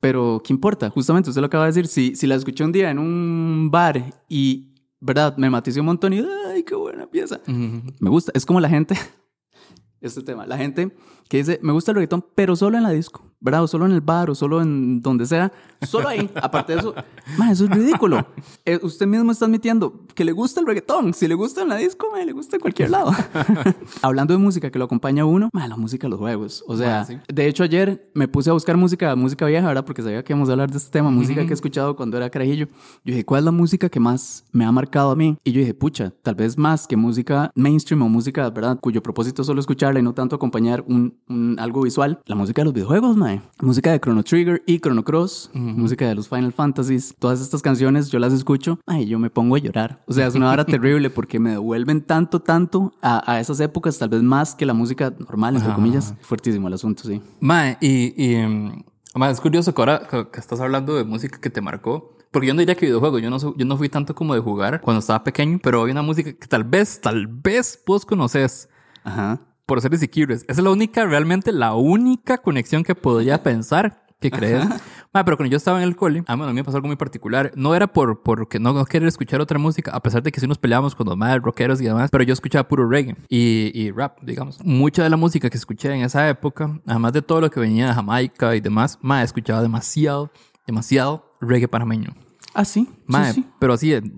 [0.00, 0.90] Pero, ¿qué importa?
[0.90, 1.86] Justamente usted lo acaba de decir.
[1.86, 5.36] Si, si la escuché un día en un bar y, ¿verdad?
[5.36, 7.40] Me matizó un montón y, ¡ay, qué buena pieza!
[7.46, 8.30] Me gusta.
[8.34, 8.94] Es como la gente,
[10.00, 10.94] este tema, la gente
[11.28, 13.62] que dice, me gusta el reggaetón, pero solo en la disco, ¿verdad?
[13.62, 15.52] O solo en el bar, o solo en donde sea.
[15.86, 16.28] Solo ahí.
[16.34, 16.94] Aparte de eso,
[17.36, 18.26] ma, eso es ridículo.
[18.64, 21.14] Eh, usted mismo está admitiendo que le gusta el reggaetón.
[21.14, 23.12] Si le gusta en la disco, ma, le gusta en cualquier lado.
[24.02, 26.64] Hablando de música que lo acompaña a uno, ma, la música de los juegos.
[26.66, 27.18] O sea, Ma, sí.
[27.28, 29.84] de hecho ayer me puse a buscar música, música vieja, ¿verdad?
[29.84, 32.30] Porque sabía que íbamos a hablar de este tema, música que he escuchado cuando era
[32.30, 32.66] carajillo.
[33.04, 35.36] Yo dije, ¿cuál es la música que más me ha marcado a mí?
[35.44, 38.78] Y yo dije, pucha, tal vez más que música mainstream o música, ¿verdad?
[38.80, 42.20] Cuyo propósito es solo escucharla y no tanto acompañar un, un- algo visual.
[42.26, 43.40] La música de los videojuegos, mae.
[43.60, 45.50] Música de Chrono Trigger y Chrono Cross.
[45.54, 47.14] Música de los Final Fantasies.
[47.18, 50.02] Todas estas canciones yo las escucho, ay, yo me pongo a llorar.
[50.06, 53.98] O sea, es una hora terrible porque me devuelven tanto, tanto a, a esas épocas,
[53.98, 55.76] tal vez más que la música normal, entre Ajá.
[55.76, 56.14] comillas.
[56.20, 57.20] Fuertísimo el asunto, sí.
[57.40, 58.82] Mae, y, y mm,
[59.14, 62.14] mae, es curioso que ahora que estás hablando de música que te marcó.
[62.30, 64.82] Porque yo no diría que videojuego, yo no, yo no fui tanto como de jugar
[64.82, 68.68] cuando estaba pequeño, pero hay una música que tal vez, tal vez vos conoces
[69.02, 69.40] Ajá.
[69.68, 74.30] Por seres y Esa es la única, realmente la única conexión que podría pensar que
[74.30, 74.66] crees.
[75.12, 76.96] Mae, pero cuando yo estaba en el cole, ah, a mí me pasó algo muy
[76.96, 77.52] particular.
[77.54, 80.46] No era por porque no, no querer escuchar otra música, a pesar de que sí
[80.46, 83.90] nos peleábamos con los más rockeros y demás, pero yo escuchaba puro reggae y, y
[83.90, 84.58] rap, digamos.
[84.64, 87.88] Mucha de la música que escuché en esa época, además de todo lo que venía
[87.88, 90.32] de Jamaica y demás, mae, escuchaba demasiado,
[90.66, 92.14] demasiado reggae panameño.
[92.54, 92.88] Ah, sí.
[93.04, 93.48] Mae, sí, sí.
[93.60, 94.10] pero así, el,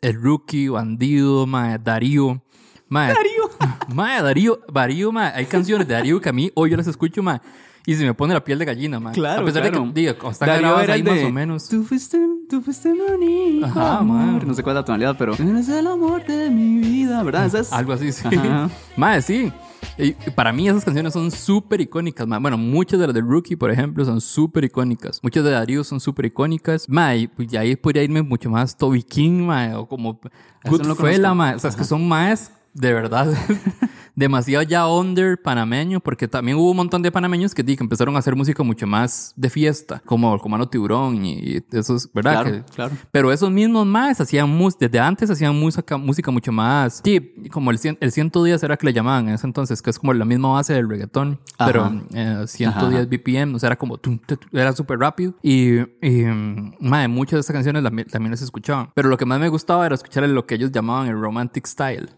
[0.00, 2.42] el Rookie, Bandido, mae, Darío.
[2.90, 3.50] Mae, Darío.
[3.94, 7.22] Mae, Darío, Darío, mae, hay canciones de Darío que a mí hoy yo las escucho,
[7.22, 7.40] mae,
[7.86, 9.14] y se me pone la piel de gallina, mae.
[9.14, 9.80] Claro, A pesar claro.
[9.86, 11.68] de que, diga, como están Darío grabadas era ahí el de, más o menos.
[11.68, 14.16] Tú fuiste, tú fuiste mi único Ajá, amor.
[14.16, 14.42] man.
[14.46, 15.34] No sé cuál es la tonalidad, pero...
[15.34, 17.46] Eres el amor de mi vida, ¿verdad?
[17.46, 17.72] Esa es...
[17.72, 18.26] Algo así, sí.
[18.26, 18.68] Ajá.
[18.96, 19.52] Mae, sí.
[19.96, 22.38] Y para mí esas canciones son súper icónicas, mae.
[22.40, 25.20] Bueno, muchas de las de Rookie, por ejemplo, son súper icónicas.
[25.22, 26.88] Muchas de Darío son súper icónicas.
[26.88, 30.20] Mae, y ahí podría irme mucho más Toby King, mae, o como
[30.64, 31.34] Eso no lo Goodfella, conozco.
[31.36, 31.54] mae.
[31.54, 33.32] O sea, es que son más, de verdad,
[34.20, 38.18] demasiado ya under panameño, porque también hubo un montón de panameños que, que empezaron a
[38.20, 42.42] hacer música mucho más de fiesta, como Comano Tiburón y, esos, ¿verdad?
[42.42, 42.96] Claro, Que- claro.
[43.10, 47.70] pero esos mismos más hacían música, desde antes hacían música, música mucho más, sí, como
[47.70, 50.24] el, cien- el 110 era que le llamaban en ese entonces, que es como la
[50.24, 51.66] misma base del reggaetón, Ajá.
[51.72, 53.08] pero eh, 110 Ajá.
[53.10, 54.18] BPM, o sea, era como, tum,
[54.52, 55.34] era súper rápido.
[55.42, 56.24] Y, y
[56.80, 58.90] mae, muchas de esas canciones la- también las escuchaban.
[58.94, 62.10] Pero lo que más me gustaba era escuchar lo que ellos llamaban el romantic style,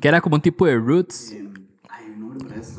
[0.00, 1.34] que era como un tipo de roots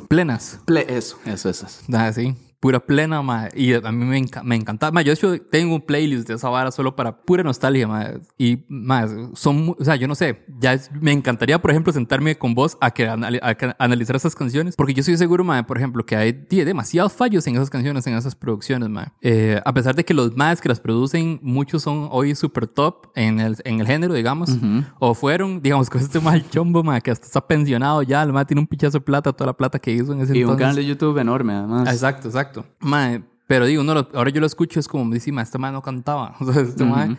[0.07, 0.59] plenas.
[0.65, 1.67] Ple- eso, eso, eso.
[1.93, 2.35] Ah, sí.
[2.59, 3.47] Pura plena, ma.
[3.55, 4.91] Y a mí me, me encantaba.
[4.91, 8.07] Ma, yo de hecho tengo un playlist de esa vara solo para pura nostalgia, ma.
[8.37, 12.37] Y más, son, o sea, yo no sé, ya es- me encantaría, por ejemplo, sentarme
[12.37, 15.65] con vos a que, anali- a que analizar esas canciones, porque yo estoy seguro, ma,
[15.65, 19.13] por ejemplo, que hay demasiados fallos en esas canciones, en esas producciones, ma.
[19.21, 23.07] Eh, a pesar de que los más que las producen, muchos son hoy super top
[23.15, 24.57] en el, en el género, digamos,
[24.99, 28.43] o fueron, digamos, con este mal chombo, ma, que hasta está pensionado ya, el ma
[28.45, 30.59] tiene un pichazo de plata, toda la plata que hizo en ese Y un entonces.
[30.61, 31.87] canal de YouTube enorme, además.
[31.89, 32.48] Exacto, exacto.
[32.79, 35.71] Mae, pero digo, no, lo- ahora yo lo escucho, es como dice, mae, este mae
[35.71, 36.35] no cantaba.
[36.39, 37.17] O sea, este mae,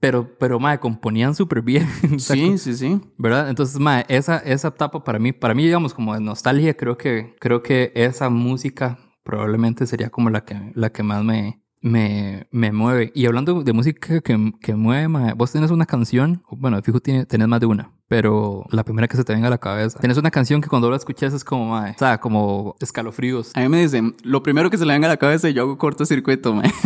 [0.00, 1.86] pero, pero mae, componían súper bien.
[2.18, 3.00] Sí, sí, sí.
[3.18, 3.48] ¿Verdad?
[3.48, 7.34] Entonces, mae, esa, esa etapa para mí, para mí, digamos, como de nostalgia, creo que,
[7.40, 12.72] creo que esa música probablemente sería como la que, la que más me, me, me
[12.72, 13.12] mueve.
[13.14, 17.26] Y hablando de música que, que mueve, mae, vos tenés una canción, bueno, fijo, tiene,
[17.26, 19.98] tenés más de una, pero la primera que se te venga a la cabeza.
[19.98, 23.50] Tenés una canción que cuando la escuchas es como, mae, o sea, como escalofríos.
[23.54, 25.62] A mí me dicen, lo primero que se le venga a la cabeza y yo
[25.62, 26.72] hago cortocircuito, mae.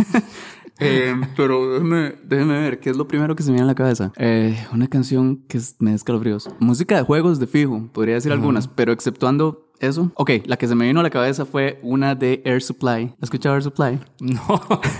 [0.79, 3.75] Eh, pero déjeme, déjeme ver, ¿qué es lo primero que se me viene a la
[3.75, 4.11] cabeza?
[4.15, 6.49] Eh, una canción que me da escalofríos.
[6.59, 10.11] Música de juegos de fijo, podría decir algunas, pero exceptuando eso.
[10.15, 13.13] Ok, la que se me vino a la cabeza fue una de Air Supply.
[13.17, 13.99] ¿Has escuchado Air Supply?
[14.21, 14.39] No,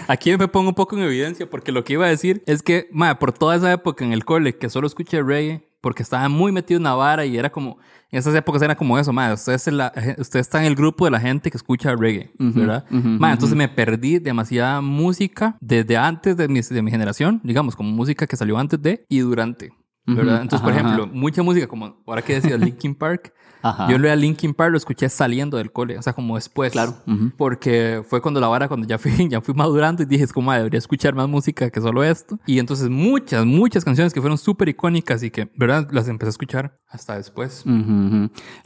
[0.08, 2.88] aquí me pongo un poco en evidencia porque lo que iba a decir es que,
[2.92, 6.52] madre, por toda esa época en el cole que solo escuché reggae, porque estaba muy
[6.52, 7.78] metido en la vara y era como,
[8.12, 11.06] en esas épocas era como eso, madre, usted, es la- usted está en el grupo
[11.06, 12.86] de la gente que escucha reggae, ¿verdad?
[12.90, 17.92] Madre, entonces me perdí demasiada música desde antes de mi, de mi generación, digamos, como
[17.92, 19.72] música que salió antes de y durante.
[20.08, 21.12] Entonces, por ejemplo, ajá.
[21.13, 23.89] mucha música, como ahora que decía Linkin Park, Ajá.
[23.89, 26.72] yo lo de Linkin Park lo escuché saliendo del cole, o sea, como después.
[26.72, 26.96] Claro.
[27.38, 30.52] Porque fue cuando la vara, cuando ya fui, ya fui madurando y dije, es como,
[30.52, 32.39] "Ah, debería escuchar más música que solo esto.
[32.46, 35.89] Y entonces muchas, muchas canciones que fueron súper icónicas y que, ¿verdad?
[35.91, 37.63] Las empecé a escuchar hasta después.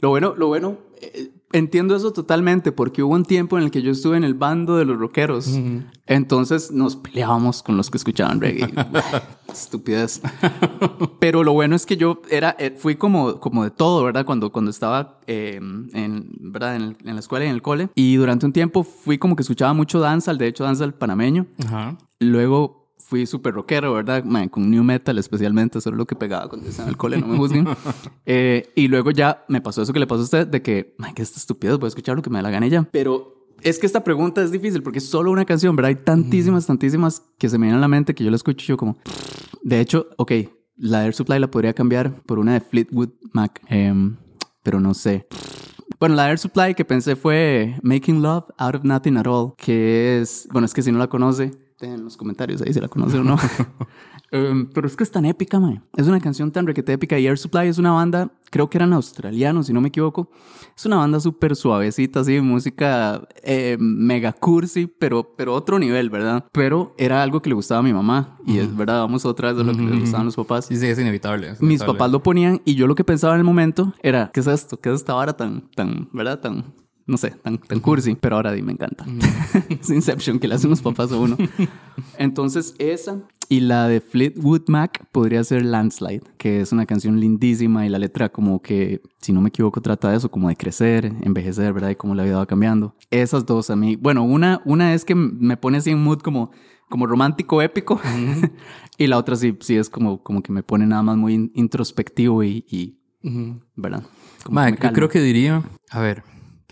[0.00, 3.82] Lo bueno, lo bueno, eh, entiendo eso totalmente, porque hubo un tiempo en el que
[3.82, 5.48] yo estuve en el bando de los rockeros.
[6.06, 8.72] Entonces nos peleábamos con los que escuchaban reggae.
[9.52, 10.20] Estupidez.
[11.18, 14.24] Pero lo bueno es que yo era, eh, fui como, como de todo, ¿verdad?
[14.24, 16.76] Cuando, cuando estaba eh, en, ¿verdad?
[16.76, 17.88] En, el- en la escuela y en el cole.
[17.94, 21.46] Y durante un tiempo fui como que escuchaba mucho danza, de hecho danza panameño.
[21.64, 21.96] Ajá.
[22.20, 22.81] Luego
[23.12, 24.24] fui súper rockero, ¿verdad?
[24.24, 27.18] Man, con new metal especialmente, eso era lo que pegaba cuando estaba en el cole,
[27.18, 27.68] no me juzguen.
[28.24, 31.12] Eh, y luego ya me pasó eso que le pasó a usted, de que, man,
[31.12, 32.88] que esta estupidez, voy a escuchar lo que me da la gana ya.
[32.90, 35.88] Pero es que esta pregunta es difícil porque es solo una canción, ¿verdad?
[35.90, 38.68] Hay tantísimas, tantísimas que se me vienen a la mente que yo la escucho y
[38.68, 38.96] yo como...
[39.62, 40.32] De hecho, ok,
[40.76, 44.16] la Air Supply la podría cambiar por una de Fleetwood Mac, em,
[44.62, 45.26] pero no sé.
[46.00, 50.20] Bueno, la Air Supply que pensé fue Making Love Out of Nothing at All, que
[50.20, 51.50] es, bueno, es que si no la conoce,
[51.86, 53.36] en los comentarios ahí si la conoce o no.
[54.32, 55.84] Um, pero es que es tan épica, man.
[55.96, 57.18] Es una canción tan requete épica.
[57.18, 60.30] Y Air Supply es una banda, creo que eran australianos, si no me equivoco.
[60.76, 66.46] Es una banda súper suavecita, así, música eh, mega cursi, pero, pero otro nivel, ¿verdad?
[66.52, 68.38] Pero era algo que le gustaba a mi mamá.
[68.46, 70.66] Y es verdad, vamos otra vez a lo que le gustaban los papás.
[70.66, 71.48] Sí, sí, es inevitable.
[71.48, 71.92] es Mis inevitable.
[71.98, 74.80] papás lo ponían y yo lo que pensaba en el momento era, ¿qué es esto?
[74.80, 76.40] ¿Qué es esta vara tan, tan, verdad?
[76.40, 76.72] Tan,
[77.06, 78.16] no sé, tan, tan cursi.
[78.20, 79.04] Pero ahora me encanta.
[79.68, 81.36] es Inception que le hacen los papás a uno.
[82.18, 87.84] Entonces esa y la de Fleetwood Mac podría ser Landslide, que es una canción lindísima
[87.84, 91.12] y la letra como que, si no me equivoco, trata de eso, como de crecer,
[91.20, 91.90] envejecer, ¿verdad?
[91.90, 92.96] Y cómo la vida va cambiando.
[93.10, 96.50] Esas dos a mí, bueno, una, una es que me pone así en mood como,
[96.88, 98.00] como romántico épico
[98.96, 101.52] y la otra sí, sí es como, como que me pone nada más muy in-
[101.54, 102.98] introspectivo y, y.
[103.76, 104.02] ¿verdad?
[104.44, 106.22] Como yo creo que diría, a ver,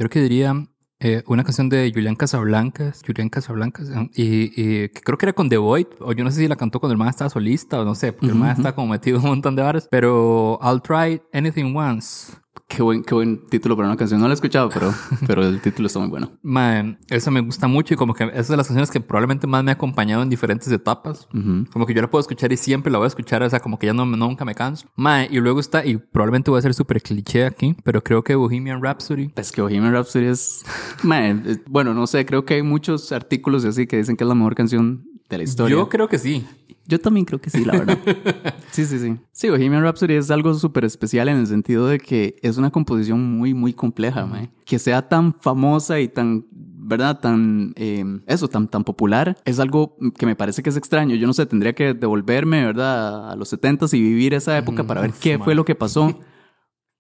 [0.00, 0.54] creo que diría
[0.98, 5.34] eh, una canción de Julián Casablancas, Julián Casablancas, eh, y, y que creo que era
[5.34, 7.78] con The Void, o yo no sé si la cantó cuando el man estaba solista,
[7.78, 10.58] o no sé, porque el man está como metido en un montón de bares, pero
[10.62, 12.32] I'll Try Anything Once.
[12.68, 14.20] Qué buen, qué buen título para una canción.
[14.20, 14.92] No la he escuchado, pero,
[15.26, 16.32] pero el título está muy bueno.
[16.42, 19.62] Ma, esa me gusta mucho y como que es de las canciones que probablemente más
[19.64, 21.28] me ha acompañado en diferentes etapas.
[21.34, 21.64] Ujú.
[21.72, 23.78] Como que yo la puedo escuchar y siempre la voy a escuchar, o sea, como
[23.78, 24.86] que ya no, nunca me canso.
[24.96, 28.34] Ma, y luego está, y probablemente voy a ser súper cliché aquí, pero creo que
[28.36, 29.32] Bohemian Rhapsody.
[29.36, 30.64] Es que Bohemian Rhapsody es...
[31.02, 34.24] Man, es- bueno, no sé, creo que hay muchos artículos y así que dicen que
[34.24, 35.76] es la mejor canción de la historia.
[35.76, 36.44] Yo creo que sí.
[36.86, 37.98] Yo también creo que sí, la verdad.
[38.72, 39.16] sí, sí, sí.
[39.30, 43.38] Sí, Bohemian Rhapsody es algo súper especial en el sentido de que es una composición
[43.38, 44.50] muy, muy compleja, mae.
[44.64, 47.20] Que sea tan famosa y tan, ¿verdad?
[47.20, 51.14] Tan, eh, eso, tan, tan popular, es algo que me parece que es extraño.
[51.14, 53.30] Yo no sé, tendría que devolverme, ¿verdad?
[53.30, 56.18] A los 70s y vivir esa época para ver qué fue lo que pasó.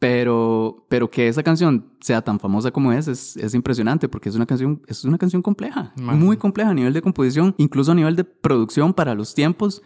[0.00, 4.34] Pero, pero que esa canción sea tan famosa como es, es, es impresionante porque es
[4.34, 8.16] una canción, es una canción compleja, muy compleja a nivel de composición, incluso a nivel
[8.16, 9.82] de producción para los tiempos.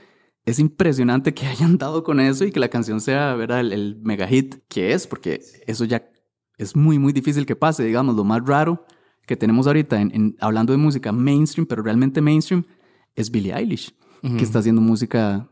[0.46, 3.58] Es impresionante que hayan dado con eso y que la canción sea, ¿verdad?
[3.60, 6.08] El, el mega hit que es, porque eso ya
[6.58, 7.82] es muy, muy difícil que pase.
[7.84, 8.86] Digamos, lo más raro
[9.26, 12.64] que tenemos ahorita en, en- hablando de música mainstream, pero realmente mainstream,
[13.16, 15.50] es Billie Eilish, que está haciendo música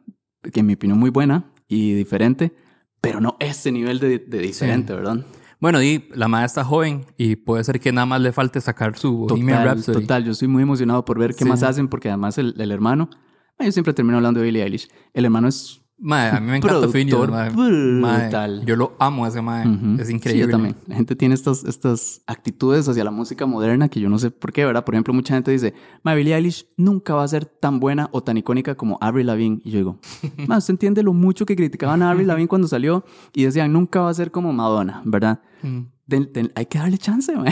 [0.53, 2.55] que en mi opinión muy buena y diferente,
[3.03, 5.27] pero no ese nivel de, de diferente, ¿verdad?
[5.61, 8.97] Bueno, y la madre está joven y puede ser que nada más le falte sacar
[8.97, 10.01] su Total, Rhapsody.
[10.01, 10.25] total.
[10.25, 11.51] Yo estoy muy emocionado por ver qué Sí.
[11.51, 13.11] más hacen, porque además el, el hermano,
[13.61, 14.89] yo siempre termino hablando de Billie Eilish.
[15.15, 16.89] El hermano es Mae, a mí me encanta
[17.31, 17.51] mae.
[17.51, 18.65] Mae, brutal.
[18.67, 19.69] yo lo amo a ese mae.
[19.69, 20.01] Ujú.
[20.01, 20.47] Es Sí, increíble.
[20.47, 20.75] yo también.
[20.89, 24.53] La gente tiene estas, estas actitudes hacia la música moderna que yo no sé por
[24.53, 24.85] qué, ¿verdad?
[24.85, 28.21] Por ejemplo, mucha gente dice, "Ma, Billie Eilish nunca va a ser tan buena o
[28.23, 29.61] tan icónica como Avril Lavigne.
[29.65, 29.99] Y yo digo,
[30.49, 34.01] "Ma, usted entiende lo mucho que criticaban a Avril Lavigne cuando salió y decían, nunca
[34.01, 35.41] va a ser como Madonna, ¿verdad?
[35.63, 35.83] Mm.
[36.57, 37.45] Hay que darle chance, ma,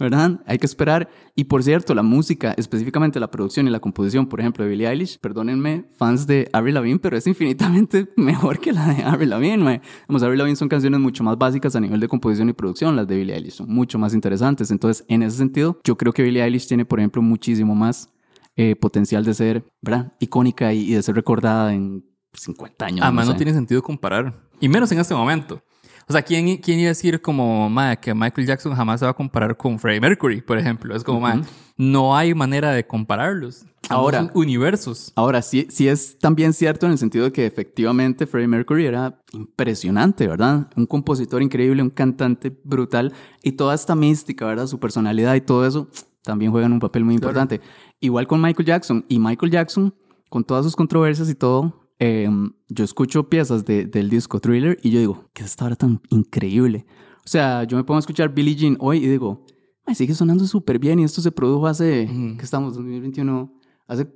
[0.00, 0.40] ¿verdad?
[0.46, 1.08] Hay que esperar.
[1.36, 4.88] Y por cierto, la música, específicamente la producción y la composición, por ejemplo, de Billie
[4.88, 9.58] Eilish, perdónenme, fans de Avril Lavigne, pero es infinitamente mejor que la de Avril Lavigne,
[9.58, 9.80] ma.
[10.08, 13.06] Vamos, Avril Lavigne son canciones mucho más básicas a nivel de composición y producción, las
[13.06, 14.70] de Billie Eilish son mucho más interesantes.
[14.70, 18.08] Entonces, en ese sentido, yo creo que Billie Eilish tiene, por ejemplo, muchísimo más
[18.56, 20.12] eh, potencial de ser, ¿verdad?
[20.18, 23.00] Icónica y, y de ser recordada en 50 años.
[23.02, 23.38] Además, no, sé.
[23.38, 24.34] tiene sentido comparar.
[24.60, 25.62] Y menos en este momento.
[26.10, 29.12] O sea, ¿quién, quién iba a decir como, madre, que Michael Jackson jamás se va
[29.12, 30.96] a comparar con Freddie Mercury, por ejemplo?
[30.96, 31.42] Es como, madre,
[31.76, 33.64] no hay manera de compararlos.
[33.88, 35.12] Ahora- son universos.
[35.14, 39.22] Ahora, sí, sí es también cierto en el sentido de que efectivamente Freddie Mercury era
[39.32, 40.68] impresionante, ¿verdad?
[40.76, 43.12] Un compositor increíble, un cantante brutal
[43.44, 44.66] y toda esta mística, ¿verdad?
[44.66, 45.88] Su personalidad y todo eso
[46.24, 47.60] también juegan un papel muy importante.
[48.00, 49.04] Igual con Michael Jackson.
[49.08, 49.94] Y Michael Jackson,
[50.28, 52.28] con todas sus controversias y todo, eh,
[52.68, 56.00] yo escucho piezas de- del disco Thriller y yo digo, ¿qué es esta hora tan
[56.10, 56.86] increíble?
[57.24, 59.44] O sea, yo me pongo a escuchar Billie Jean hoy y digo,
[59.86, 62.36] Ay, sigue sonando súper bien y esto se produjo hace, Ujú.
[62.36, 62.74] ¿qué estamos?
[62.74, 63.52] 2021,
[63.86, 64.06] hace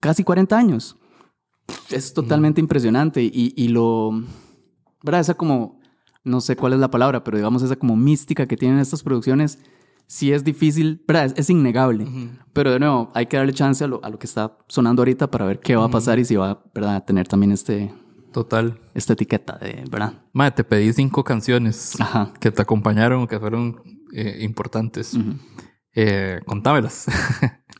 [0.00, 0.96] casi 40 años.
[1.90, 4.10] Es totalmente impresionante y, y lo,
[5.02, 5.20] ¿verdad?
[5.20, 5.80] Esa como,
[6.24, 9.58] no sé cuál es la palabra, pero digamos esa como mística que tienen estas producciones,
[10.06, 11.26] sí es difícil, ¿verdad?
[11.26, 12.06] Es, es innegable.
[12.52, 15.30] Pero de nuevo, hay que darle chance a lo, a lo que está sonando ahorita
[15.30, 16.96] para ver qué va a pasar y si va, ¿verdad?
[16.96, 17.92] A tener también este,
[18.32, 18.78] Total.
[18.94, 20.14] esta etiqueta de, ¿verdad?
[20.32, 22.32] Madre, te pedí cinco canciones Ajá.
[22.40, 25.16] que te acompañaron o que fueron eh, importantes.
[25.94, 27.06] Eh, contámelas.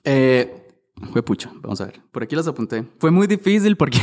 [0.08, 0.68] Eh,
[1.10, 2.00] fue pucha, vamos a ver.
[2.12, 2.84] Por aquí las apunté.
[3.00, 3.98] Fue muy difícil porque...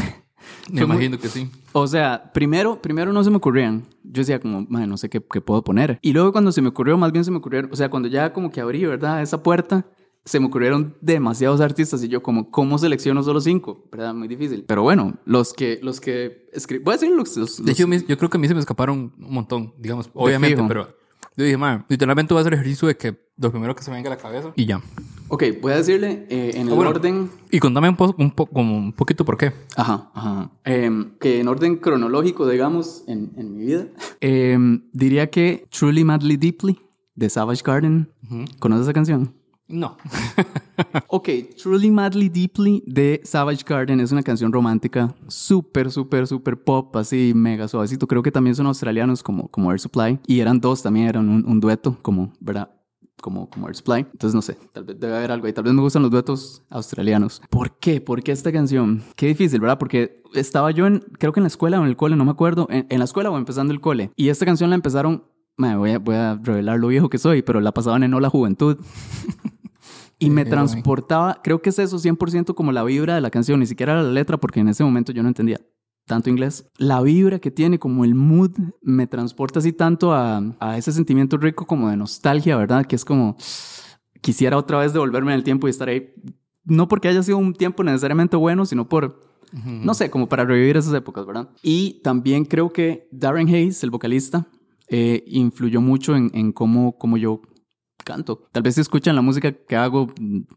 [0.72, 1.50] Me fue muy- imagino que sí.
[1.74, 3.84] O sea, primero, primero no se me ocurrían.
[4.04, 6.00] Yo decía como, "Mae, no sé qué, qué puedo poner.
[6.02, 8.32] Y luego cuando se me ocurrió, más bien se me ocurrieron, o sea, cuando ya
[8.34, 9.22] como que abrí, ¿verdad?
[9.22, 9.86] Esa puerta,
[10.26, 13.84] se me ocurrieron demasiados artistas y yo como, ¿cómo selecciono solo cinco?
[13.92, 14.14] ¿Verdad?
[14.14, 14.64] Muy difícil.
[14.66, 17.36] Pero bueno, los que, los que escribí, voy a decir los...
[17.36, 19.74] los- De los- hecho, mis- yo creo que a mí se me escaparon un montón,
[19.78, 20.88] digamos, obviamente, pero
[21.38, 23.90] yo dije, madre, literalmente voy a hacer el ejercicio de que lo primero que se
[23.92, 24.82] me venga a la cabeza y ya.
[25.30, 26.92] Ok, voy a decirle eh, en el Ah, bueno.
[26.92, 27.30] orden...
[27.50, 29.52] Y contame un, po- un, po- como un poquito por qué.
[29.76, 30.52] Ajá, ajá.
[30.64, 33.88] Em, que en orden cronológico, digamos, en, en mi vida,
[34.22, 36.80] em, diría que Truly Madly Deeply
[37.16, 38.10] de Savage Garden.
[38.60, 39.34] ¿Conoces esa canción?
[39.68, 39.98] No.
[41.08, 41.30] Ok,
[41.62, 47.34] Truly Madly Deeply de Savage Garden es una canción romántica súper, súper, súper pop, así
[47.36, 48.08] mega suavecito.
[48.08, 50.20] Creo que también son australianos como, como Air Supply.
[50.26, 52.72] Y eran dos también, eran un, dueto, como, ¿verdad?
[53.22, 54.00] Como, como Air Supply.
[54.00, 55.54] Entonces, no sé, tal vez debe haber algo ahí.
[55.54, 57.42] Tal vez me gustan los duetos australianos.
[57.52, 58.02] ¿Por qué?
[58.02, 59.04] ¿Por qué esta canción?
[59.16, 59.78] Qué difícil, ¿verdad?
[59.78, 62.32] Porque estaba yo en, creo que en la escuela o en el cole, no me
[62.32, 62.68] acuerdo.
[62.72, 64.12] En, en la escuela o empezando el cole.
[64.16, 65.24] Y esta canción la empezaron...
[65.56, 68.78] Me voy a, voy revelar lo viejo que soy, pero la pasaban en Hola Juventud.
[70.20, 73.66] Y me transportaba, creo que es eso 100% como la vibra de la canción, ni
[73.66, 75.60] siquiera la letra, porque en ese momento yo no entendía
[76.06, 76.70] tanto inglés.
[76.78, 81.38] La vibra que tiene, como el mood, me transporta así tanto a, a ese sentimiento
[81.38, 82.86] rico como de nostalgia, ¿verdad?
[82.86, 83.38] Que es como,
[84.22, 86.14] quisiera otra vez devolverme en el tiempo y estar ahí.
[86.66, 89.20] No porque haya sido un tiempo necesariamente bueno, sino por,
[89.66, 91.50] no sé, como para revivir esas épocas, ¿verdad?
[91.62, 94.48] Y también creo que Darren Hayes, el vocalista,
[94.88, 97.42] eh, influyó mucho en, en cómo, cómo yo
[98.04, 98.48] canto.
[98.52, 100.08] Tal vez si escuchan la música que hago,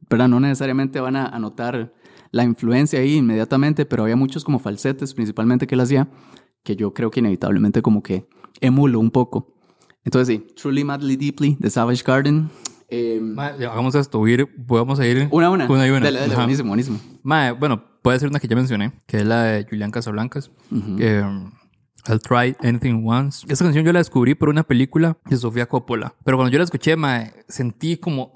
[0.08, 1.92] pero no necesariamente van a, notar
[2.32, 6.08] la influencia ahí inmediatamente, pero había muchos como falsetes principalmente que él hacía,
[6.62, 8.28] que yo creo que inevitablemente como que
[8.60, 9.54] emulo un poco.
[10.04, 12.48] Entonces sí, Truly Madly Deeply de Savage Garden.
[12.88, 15.68] Eh, Madre, ya hagamos esto, ir, vamos a ir una a una.
[15.68, 16.00] Una y una.
[16.00, 17.00] Dale, dale, buenísimo, buenísimo.
[17.22, 20.52] Madre, bueno, puede ser una que ya mencioné, que es la de Julián Casablancas.
[20.98, 21.24] Eh,
[22.08, 23.46] I'll try anything once.
[23.48, 26.14] Esa canción yo la descubrí por una película de Sofía Coppola.
[26.24, 28.32] Pero cuando yo la escuché, mae, sentí como.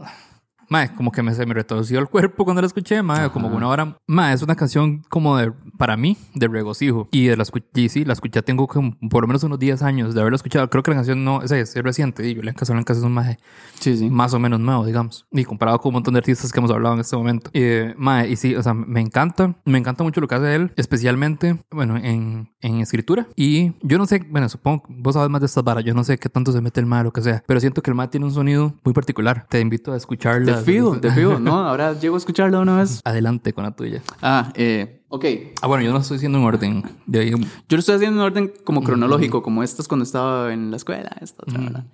[0.70, 3.66] Mae, como que me, se me retorció el cuerpo cuando la escuché, mae, como una
[3.68, 3.98] hora.
[4.06, 7.08] Mae, es una canción como de, para mí, de regocijo.
[7.10, 10.14] Y de la y sí, la escuché, tengo como por lo menos unos 10 años
[10.14, 10.70] de haberla escuchado.
[10.70, 12.28] Creo que la canción no, esa es, es reciente.
[12.28, 13.38] Y Julián Casablancas es un mae
[13.80, 14.08] Sí, sí.
[14.10, 15.26] más o menos nuevo, digamos.
[15.32, 17.50] Y comparado con un montón de artistas que hemos hablado en este momento.
[17.52, 19.56] Eh, mae, y sí, o sea, me encanta.
[19.64, 23.26] Me encanta mucho lo que hace él, especialmente, bueno, en, en escritura.
[23.34, 25.84] Y yo no sé, bueno, supongo vos sabes más de estas varas.
[25.84, 27.42] Yo no sé qué tanto se mete el mae o lo que sea.
[27.46, 29.46] Pero siento que el mae tiene un sonido muy particular.
[29.48, 30.59] Te invito a escucharla.
[30.60, 31.66] Fijo, de fijo, ¿no?
[31.66, 33.00] Ahora llego a escucharla una vez.
[33.04, 34.02] Adelante con la tuya.
[34.22, 35.24] Ah, eh, ok.
[35.62, 36.82] Ah, bueno, yo no estoy haciendo en orden.
[37.06, 37.38] De ahí, Yo
[37.70, 41.42] lo estoy haciendo en orden como cronológico, como estas cuando estaba en la escuela, esta
[41.46, 41.84] otra, ¿verdad?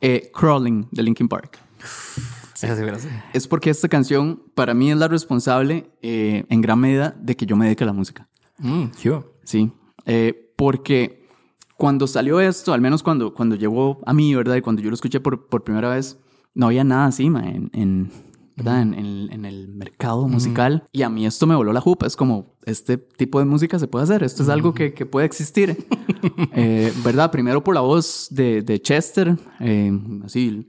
[0.00, 1.58] Eh, Crawling de Linkin Park.
[2.54, 3.12] esa sí, gracias.
[3.32, 7.46] Es porque esta canción para mí es la responsable eh, en gran medida de que
[7.46, 8.28] yo me dedique a la música.
[8.58, 8.86] Mm.
[9.44, 9.72] Sí,
[10.06, 11.28] eh, porque
[11.76, 14.56] cuando salió esto, al menos cuando, cuando llegó a mí, ¿verdad?
[14.56, 16.18] Y cuando yo lo escuché por, por primera vez,
[16.54, 18.10] no había nada así, ma, en, en,
[18.56, 18.82] ¿verdad?
[18.82, 20.84] En, en- en el mercado musical.
[20.92, 22.06] Y a mí esto me voló la jupa.
[22.06, 24.22] Es como, este tipo de música se puede hacer.
[24.22, 25.86] Esto es algo que, que puede existir.
[26.54, 27.30] Eh, ¿Verdad?
[27.32, 29.90] Primero por la voz de, de Chester, eh,
[30.24, 30.68] así,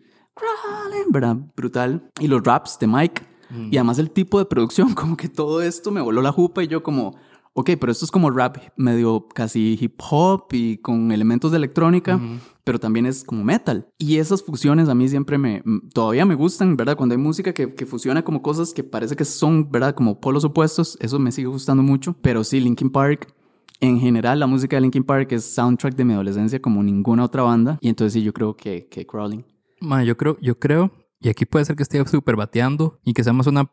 [1.12, 1.38] ¿verdad?
[1.56, 2.10] Brutal.
[2.20, 3.22] Y los raps de Mike.
[3.70, 6.68] Y además el tipo de producción, como que todo esto me voló la jupa y
[6.68, 7.16] yo como,
[7.54, 12.20] ok, pero esto es como rap medio casi hip hop y con elementos de electrónica,
[12.64, 13.88] pero también es como metal.
[13.98, 15.64] Y esas fusiones a mí siempre me,
[15.94, 16.98] todavía me gustan, ¿verdad?
[16.98, 19.96] Cuando hay música que, que fusiona como cosas que parece que son, ¿verdad?
[19.96, 22.16] Como polos opuestos, eso me sigue gustando mucho.
[22.22, 23.34] Pero sí, Linkin Park
[23.84, 27.44] en general la música de Linkin Park es soundtrack de mi adolescencia como ninguna otra
[27.44, 27.78] banda.
[27.82, 29.44] Y entonces sí, yo creo que, que Crawling.
[29.82, 33.24] Ma, yo creo, yo creo, y aquí puede ser que esté súper bateando y que
[33.24, 33.70] seamos una...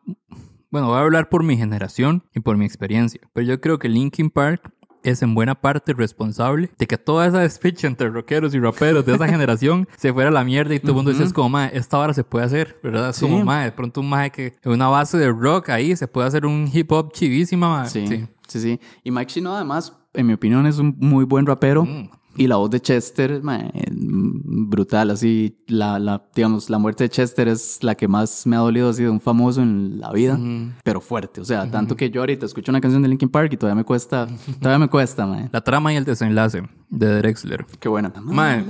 [0.71, 3.89] Bueno, voy a hablar por mi generación y por mi experiencia, pero yo creo que
[3.89, 8.61] Linkin Park es en buena parte responsable de que toda esa despicha entre rockeros y
[8.61, 11.33] raperos de esa generación se fuera a la mierda y todo el mundo dice, es
[11.33, 13.09] como, mae, esta hora se puede hacer, ¿verdad?
[13.11, 13.23] Es Sí.
[13.27, 16.45] como, mae, de pronto un mae que una base de rock ahí se puede hacer
[16.47, 17.89] un hip hop chivísima, mae.
[17.89, 18.07] Sí,
[18.47, 18.81] sí, sí.
[19.03, 21.85] Y Mike Shinoda, además, en mi opinión, es un muy buen rapero.
[21.85, 22.11] Mm.
[22.37, 23.73] Y la voz de Chester, mae,
[24.13, 25.11] brutal.
[25.11, 28.91] Así, la, la, digamos, la muerte de Chester es la que más me ha dolido
[28.91, 30.39] así de un famoso en la vida.
[30.85, 31.41] Pero fuerte.
[31.41, 33.85] O sea, tanto que yo ahorita escucho una canción de Linkin Park y todavía me
[33.85, 34.27] cuesta,
[34.61, 35.49] todavía me cuesta, mae.
[35.53, 37.67] La trama y el desenlace de Drexler.
[37.79, 38.13] Qué buena.
[38.23, 38.65] Mae,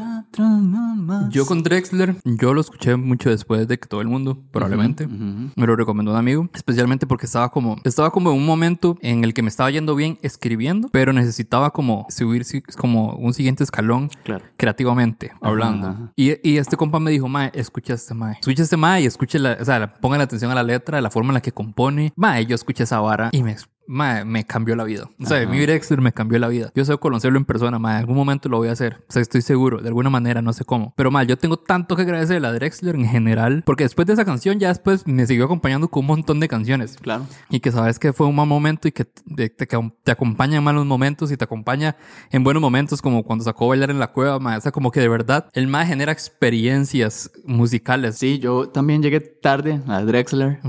[1.31, 5.67] Yo con Drexler, yo lo escuché mucho después de que todo el mundo, probablemente, me
[5.67, 9.33] lo recomendó un amigo, especialmente porque estaba como, estaba como en un momento en el
[9.35, 12.45] que me estaba yendo bien escribiendo, pero necesitaba como subir
[12.77, 14.45] como un siguiente escalón Claro.
[14.57, 15.89] creativamente, hablando.
[15.89, 16.13] ajá.
[16.17, 18.37] Y, y este compa me dijo, mae, escucha este mae.
[18.41, 21.31] Escucha este mae y escuche la, o sea, pongan atención a la letra, la forma
[21.31, 22.13] en la que compone.
[22.17, 23.57] Mae, yo escuché esa vara y me,
[23.91, 25.09] mae, me cambió la vida.
[25.21, 26.71] O sea, mi Drexler me cambió la vida.
[26.75, 29.05] Yo sé conocerlo en persona, mae, en algún momento lo voy a hacer.
[29.09, 30.95] O sea, estoy seguro, de alguna manera, no sé cómo.
[30.97, 34.25] Pero mae, yo tengo tanto que agradecerle a Drexler en general, porque después de esa
[34.25, 36.97] canción ya después me siguió acompañando con un montón de canciones.
[37.01, 37.27] Claro.
[37.51, 40.65] Y que sabes que fue un mal momento y que te, te- te acompaña en
[40.65, 41.97] malos momentos y te acompaña
[42.31, 44.57] en buenos momentos, como cuando sacó Bailar en la Cueva, ma.
[44.57, 48.17] O sea, como que de verdad el más genera experiencias musicales.
[48.19, 50.61] Sí, yo también llegué tarde a Drexler.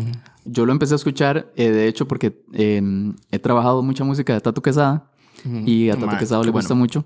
[0.46, 2.82] Yo lo empecé a escuchar, eh, de hecho, porque eh,
[3.32, 5.12] he trabajado mucha música de Tato Quesada
[5.66, 6.82] y a Tato Ma, Quesada qué le gusta bueno.
[6.82, 7.06] mucho.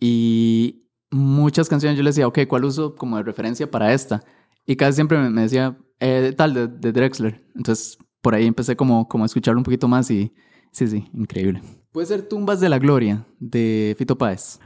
[0.00, 4.22] Y muchas canciones yo le decía, ok, ¿cuál uso como de referencia para esta?
[4.66, 7.46] Y casi siempre me, me decía, eh, tal, de, de Drexler.
[7.54, 10.32] Entonces, por ahí empecé como, como a escucharlo un poquito más y
[10.72, 11.62] sí, sí, increíble.
[11.94, 14.58] Puede ser Tumbas de la Gloria de Fito Páez.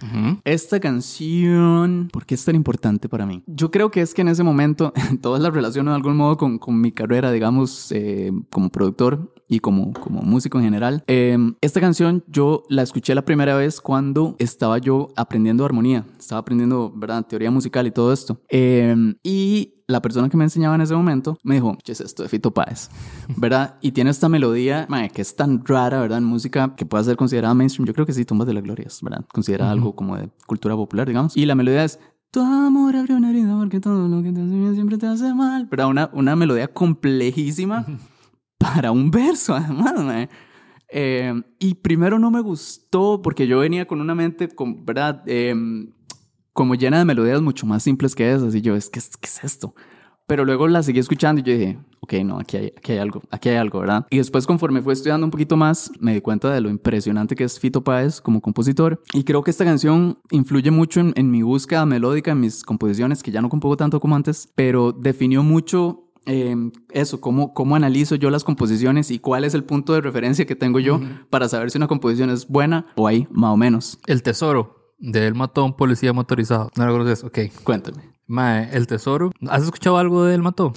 [0.44, 3.42] Esta canción, ¿por qué es tan importante para mí?
[3.46, 6.58] Yo creo que es que en ese momento todas las relaciono de algún modo con,
[6.58, 11.02] con mi carrera, digamos, eh, como productor y como, como músico en general.
[11.06, 16.40] Eh, esta canción yo la escuché la primera vez cuando estaba yo aprendiendo armonía, estaba
[16.40, 18.40] aprendiendo, ¿verdad?, teoría musical y todo esto.
[18.50, 22.22] Eh, y la persona que me enseñaba en ese momento me dijo, ¿qué es esto
[22.22, 22.90] de Fito Páez?
[23.36, 23.76] ¿Verdad?
[23.88, 26.18] Y tiene esta melodía, mae, que es tan rara, ¿verdad?
[26.18, 27.86] En música que puede ser considerada mainstream.
[27.86, 29.24] Yo creo que sí, Tumbas de la Gloria, es, ¿verdad?
[29.32, 31.36] Considerada algo como de cultura popular, digamos.
[31.36, 31.98] Y la melodía es,
[32.30, 35.32] tu amor abrió una herida porque todo lo que te hace bien siempre te hace
[35.32, 35.66] mal.
[35.66, 35.86] ¿Verdad?
[35.86, 37.86] Una, una melodía complejísima
[38.58, 40.28] para un verso, además, mae.
[40.90, 45.22] Eh, y primero no me gustó porque yo venía con una mente, con, ¿verdad?
[45.26, 45.92] Em,
[46.52, 48.54] como llena de melodías mucho más simples que esas.
[48.54, 49.74] Y yo, es que, ¿qué es esto?
[50.26, 53.22] Pero luego la seguí escuchando y yo dije, ok, no, aquí hay, aquí hay algo,
[53.30, 54.06] aquí hay algo, ¿verdad?
[54.10, 57.44] Y después conforme fue estudiando un poquito más, me di cuenta de lo impresionante que
[57.44, 59.02] es Fito Páez como compositor.
[59.14, 63.22] Y creo que esta canción influye mucho en, en mi búsqueda melódica, en mis composiciones,
[63.22, 66.54] que ya no compongo tanto como antes, pero definió mucho eh,
[66.90, 70.54] eso, cómo, cómo analizo yo las composiciones y cuál es el punto de referencia que
[70.54, 73.98] tengo yo para saber si una composición es buena o ahí, más o menos.
[74.06, 76.70] El tesoro de él mató a un policía motorizado.
[76.76, 77.38] No lo conoces, ok.
[77.64, 78.12] Cuéntame.
[78.26, 79.32] Mae, el tesoro.
[79.48, 80.74] ¿Has escuchado algo de él mató?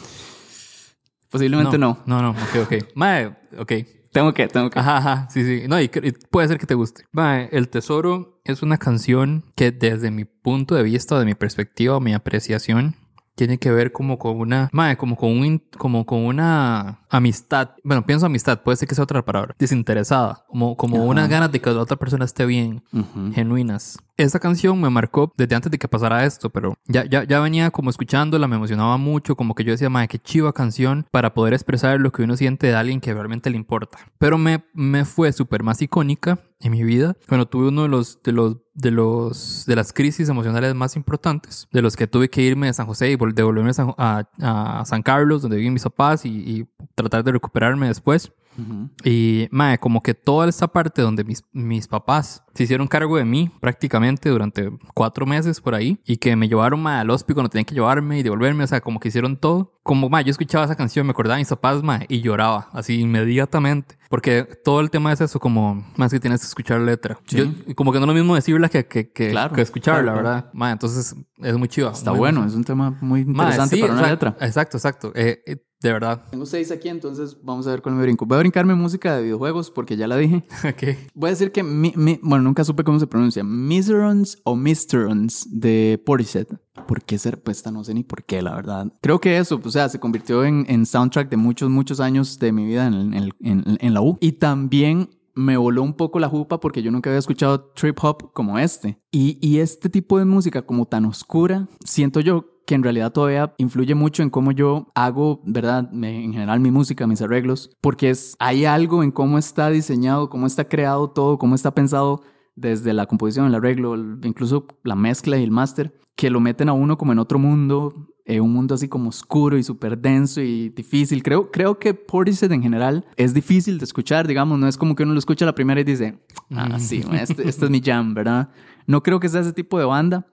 [1.29, 1.99] Posiblemente no.
[2.05, 2.73] No, no, ok, ok.
[2.95, 3.73] Mae, ok.
[4.13, 4.79] Tengo que, tengo que.
[4.79, 5.67] Ajá, ajá, sí, sí.
[5.67, 7.03] No, y, y puede ser que te guste.
[7.11, 11.99] Mae, El Tesoro es una canción que desde mi punto de vista, de mi perspectiva,
[11.99, 12.95] mi apreciación,
[13.35, 17.71] tiene que ver como con una, mae, como con un, como con una amistad.
[17.83, 19.55] Bueno, pienso amistad, puede ser que sea otra palabra.
[19.57, 21.05] Desinteresada, como, como Ajá.
[21.05, 23.31] unas ganas de que la otra persona esté bien, Ujú.
[23.33, 23.97] genuinas.
[24.17, 27.71] Esta canción me marcó desde antes de que pasara esto, pero ya, ya, ya venía
[27.71, 31.53] como escuchándola, me emocionaba mucho, como que yo decía, madre, qué chiva canción para poder
[31.53, 33.97] expresar lo que uno siente de alguien que realmente le importa.
[34.19, 38.21] Pero me, me fue súper más icónica en mi vida cuando tuve uno de los,
[38.23, 42.41] de los, de los, de las crisis emocionales más importantes, de los que tuve que
[42.41, 45.73] irme de San José y vol- devolverme a San, a- a San Carlos, donde viven
[45.73, 48.31] mis papás, y, y tratar de recuperarme después.
[48.57, 48.89] Ujú.
[49.03, 53.23] Y, mae, como que toda esta parte donde mis, mis papás se hicieron cargo de
[53.25, 57.49] mí prácticamente durante cuatro meses por ahí y que me llevaron, mae, al hospital cuando
[57.49, 59.79] tenían que llevarme y devolverme, o sea, como que hicieron todo.
[59.83, 62.99] Como, mae, yo escuchaba esa canción, me acordaba de mis papás, mae, y lloraba así
[62.99, 63.97] inmediatamente.
[64.09, 67.17] Porque todo el tema es eso, como, más que tienes que escuchar letra.
[67.25, 67.37] Sí.
[67.37, 70.17] Yo- como que no es lo mismo decirla que, que, que, Claro, que escucharla, claro.
[70.17, 70.49] ¿verdad?
[70.53, 71.91] Mae, entonces es muy chiva.
[71.91, 74.35] Está muy- bueno, es un tema muy Mae, interesante sí, para una letra.
[74.41, 75.11] Exacto, exacto.
[75.15, 76.23] Eh, eh, de verdad.
[76.29, 78.25] Tengo seis aquí, entonces vamos a ver cuál me brinco.
[78.25, 80.43] Voy a brincarme música de videojuegos porque ya la dije.
[80.69, 80.97] ok.
[81.13, 83.43] Voy a decir que, mi, mi- bueno, nunca supe cómo se pronuncia.
[83.43, 86.47] Miserons o Misterons de Portishead.
[86.87, 87.41] ¿Por qué ser?
[87.41, 88.91] Pues esta no sé ni por qué, la verdad.
[89.01, 92.51] Creo que eso, o sea, se convirtió en, en soundtrack de muchos, muchos años de
[92.51, 94.17] mi vida en el- en- en la U.
[94.21, 98.31] Y también me voló un poco la jupa porque yo nunca había escuchado trip hop
[98.33, 98.99] como este.
[99.11, 103.53] Y, y este tipo de música como tan oscura, siento yo que en realidad todavía
[103.57, 105.89] influye mucho en cómo yo hago, ¿verdad?
[105.93, 110.47] En general mi música, mis arreglos, porque es, hay algo en cómo está diseñado, cómo
[110.47, 112.21] está creado todo, cómo está pensado
[112.55, 116.73] desde la composición, el arreglo, incluso la mezcla y el máster, que lo meten a
[116.73, 120.69] uno como en otro mundo, eh, un mundo así como oscuro y súper denso y
[120.69, 121.23] difícil.
[121.23, 125.03] Creo, creo que Portishead en general es difícil de escuchar, digamos, no es como que
[125.03, 126.19] uno lo escucha la primera y dice,
[126.51, 128.49] ah, sí, este, este es mi jam, ¿verdad?
[128.85, 130.27] No creo que sea ese tipo de banda,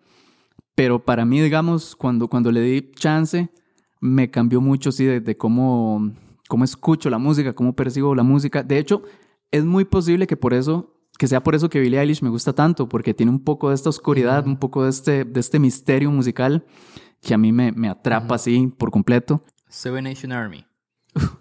[0.78, 3.50] pero para mí, digamos, cuando, cuando le di chance,
[4.00, 6.12] me cambió mucho, sí, de, de cómo,
[6.46, 8.62] cómo escucho la música, cómo percibo la música.
[8.62, 9.02] De hecho,
[9.50, 12.52] es muy posible que por eso, que sea por eso que Billie Eilish me gusta
[12.52, 16.12] tanto, porque tiene un poco de esta oscuridad, un poco de este, de este misterio
[16.12, 16.64] musical
[17.22, 19.42] que a mí me, me atrapa así por completo.
[19.66, 20.67] Seven Nation Army.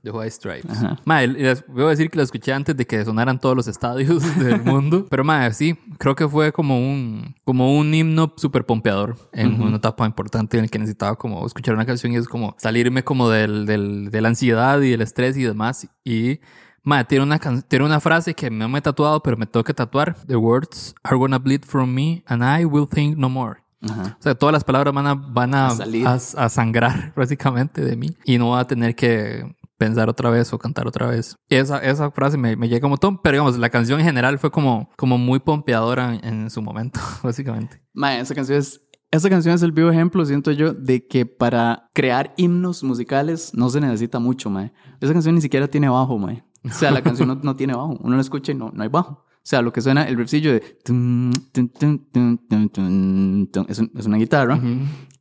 [0.03, 0.72] The White Stripes.
[0.72, 0.97] Ajá.
[1.05, 4.24] Mae, les voy a decir que la escuché antes de que sonaran todos los estadios
[4.39, 5.05] del mundo.
[5.09, 9.78] Pero mae, sí, creo que fue como un, como un himno súper pompeador en una
[9.78, 13.30] etapa importante en el que necesitaba como escuchar una canción y es como salirme como
[13.30, 15.88] del, del, de la ansiedad y del estrés y demás.
[16.03, 16.39] Y
[16.84, 19.74] mae, tiene una, tiene una frase que no me he tatuado, pero me tengo que
[19.74, 20.15] tatuar.
[20.26, 23.66] The words are gonna bleed from me and I will think no more.
[23.82, 24.17] Ajá.
[24.19, 26.07] O sea, todas las palabras van a, van a, A salir.
[26.07, 30.51] a, a sangrar básicamente de mí y no voy a tener que pensar otra vez
[30.53, 31.36] o cantar otra vez.
[31.49, 34.39] Y esa, esa frase me, me llega un montón, pero digamos, la canción en general
[34.39, 37.82] fue como, como muy pompeadora en, en su momento, básicamente.
[37.93, 38.82] Mae, esa canción es.
[39.09, 43.69] Esa canción es el vivo ejemplo, siento yo, de que para crear himnos musicales no
[43.69, 44.73] se necesita mucho, mae.
[44.99, 46.43] Esa canción ni siquiera tiene bajo, mae.
[46.65, 47.97] O sea, la canción no, no tiene bajo.
[48.01, 49.23] Uno la escucha y no, no hay bajo.
[49.48, 50.60] O sea, lo que suena, el riffcillo de...
[50.60, 54.60] tum, tum, tum, Es, un- es una guitarra.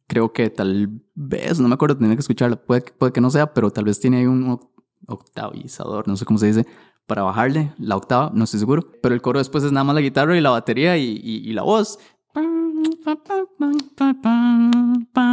[0.09, 2.57] Creo que tal vez, no me acuerdo, tenía que escucharla.
[2.57, 4.69] Puede, que- puede que no sea, pero tal vez tiene ahí un oc-
[5.07, 6.67] octavizador, no sé cómo se dice,
[7.07, 8.91] para bajarle la octava, no estoy seguro.
[9.01, 11.53] Pero el coro después es nada más la guitarra y la batería y, y- y
[11.53, 12.01] la voz.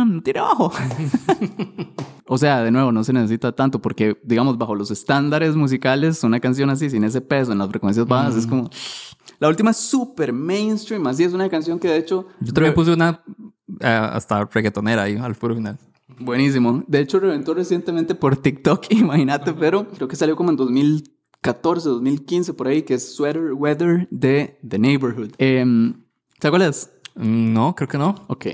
[0.05, 0.71] No tiene bajo.
[2.25, 6.39] O sea, de nuevo, no se necesita tanto porque, digamos, bajo los estándares musicales, una
[6.39, 8.69] canción así, sin ese peso, en las frecuencias bajas, es como...
[9.39, 12.27] La última es súper mainstream, así es una canción que de hecho...
[12.39, 13.21] Yo también puse una
[13.81, 15.77] eh, hasta reggaetonera ahí al puro final.
[16.19, 16.83] Buenísimo.
[16.87, 22.53] De hecho, reventó recientemente por TikTok, imagínate, pero creo que salió como en 2014, 2015,
[22.53, 25.31] por ahí, que es Sweater Weather de The Neighborhood.
[25.39, 25.65] Eh,
[26.39, 26.89] ¿Sabes cuál es?
[27.15, 28.15] Mm, No, creo que no.
[28.27, 28.45] Ok.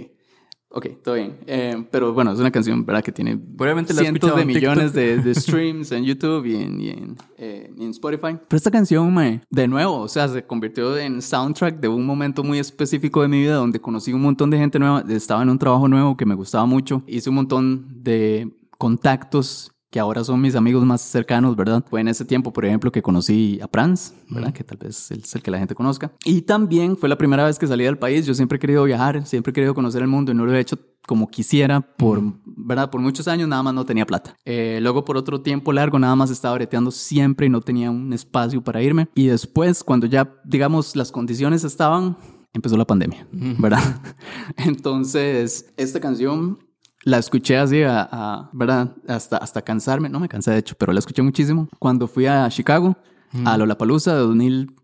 [0.72, 1.38] Ok, todo bien.
[1.48, 3.04] Eh, pero bueno, es una canción, ¿verdad?
[3.04, 6.90] Que tiene Probablemente la cientos de millones de, de streams en YouTube y en, y
[6.90, 8.38] en, eh, y en Spotify.
[8.48, 12.44] Pero esta canción, mae, de nuevo, o sea, se convirtió en soundtrack de un momento
[12.44, 15.04] muy específico de mi vida donde conocí un montón de gente nueva.
[15.10, 17.02] Estaba en un trabajo nuevo que me gustaba mucho.
[17.08, 21.84] Hice un montón de contactos que ahora son mis amigos más cercanos, ¿verdad?
[21.90, 24.54] Fue en ese tiempo, por ejemplo, que conocí a Franz, ¿verdad?
[24.54, 26.12] Que tal vez es el que la gente conozca.
[26.24, 28.26] Y también fue la primera vez que salí del país.
[28.26, 30.60] Yo siempre he querido viajar, siempre he querido conocer el mundo y no lo he
[30.60, 30.78] hecho
[31.08, 32.92] como quisiera por, ¿verdad?
[32.92, 34.36] Por muchos años nada más no tenía plata.
[34.46, 38.14] Eh, luego por otro tiempo largo nada más estaba breteando siempre y no tenía un
[38.14, 39.08] espacio para irme.
[39.16, 42.16] Y después, cuando ya, digamos, las condiciones estaban,
[42.54, 44.02] empezó la pandemia, ¿verdad?
[44.58, 46.60] Entonces, esta canción
[47.04, 48.92] la escuché así, a, a- ¿verdad?
[49.08, 50.10] Hasta, hasta cansarme.
[50.10, 51.68] No me cansé, de hecho, pero la escuché muchísimo.
[51.80, 52.98] Cuando fui a Chicago,
[53.46, 54.76] a Lollapalooza de 2000,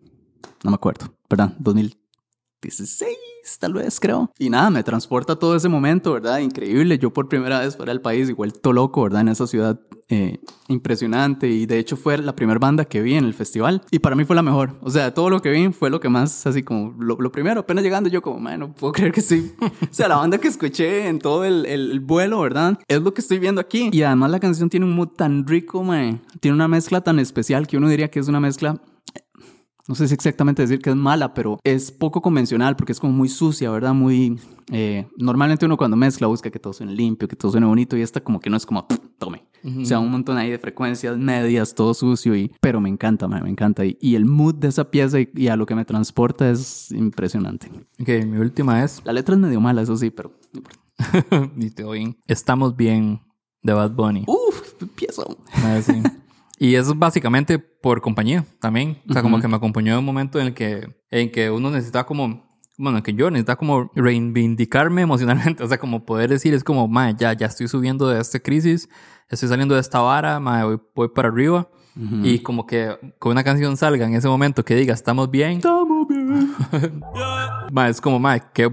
[0.63, 1.53] no me acuerdo, ¿verdad?
[2.62, 3.10] 2016,
[3.60, 4.32] tal vez, creo.
[4.39, 6.39] Y nada, me transporta todo ese momento, ¿verdad?
[6.39, 6.97] Increíble.
[6.97, 9.22] Yo por primera vez fuera del país y vuelto loco, ¿verdad?
[9.22, 9.80] En esa ciudad
[10.10, 11.47] eh, impresionante.
[11.47, 13.84] Y de hecho fue la primera banda que vi en el festival.
[13.91, 14.78] Y para mí fue la mejor.
[14.82, 17.62] O sea, todo lo que vi fue lo que más, así como, lo, lo primero,
[17.62, 19.53] apenas llegando yo como, man, no puedo creer que sí.
[19.62, 22.80] O sea, la banda que escuché en todo el, el- el vuelo, ¿verdad?
[22.88, 23.89] Es lo que estoy viendo aquí.
[23.91, 26.22] Y además la canción tiene un mood tan rico, man.
[26.39, 28.82] Tiene una mezcla tan especial que uno diría que es una mezcla
[29.88, 33.13] no sé si exactamente decir que es mala, pero es poco convencional porque es como
[33.13, 33.93] muy sucia, ¿verdad?
[33.93, 34.39] Muy...
[34.71, 38.01] eh, normalmente uno cuando mezcla busca que todo suene limpio, que todo suene bonito y
[38.01, 39.45] esta como que no es como, "Pff, tome.
[39.81, 42.51] O sea, un montón ahí de frecuencias medias, todo sucio y...
[42.61, 43.83] Pero me encanta, man, me encanta.
[43.83, 46.91] Y, y el mood de esa pieza y, y a lo que me transporta es
[46.91, 47.71] impresionante.
[47.99, 49.01] Ok, mi última es...
[49.05, 50.33] La letra es medio mala, eso sí, pero...
[52.27, 53.21] Estamos bien
[53.63, 54.23] de Bad Bunny.
[54.27, 55.38] Uf, empiezo.
[55.53, 55.93] Ah, sí.
[56.58, 59.01] Y es básicamente por compañía también.
[59.10, 61.70] O sea, como que me acompañó en un momento en el que, en que uno
[61.70, 65.64] necesita como, bueno, que yo necesitaba como reivindicarme emocionalmente.
[65.64, 68.89] O sea, como poder decir, es como, ma, ya, ya estoy subiendo de esta crisis,
[69.30, 71.70] estoy saliendo de esta vara, ma, voy, voy para arriba.
[72.24, 75.51] Y como que con una canción salga en ese momento que diga, estamos bien.
[75.51, 76.53] Estamos bien.
[77.72, 78.70] Ma, es como, ma, qué,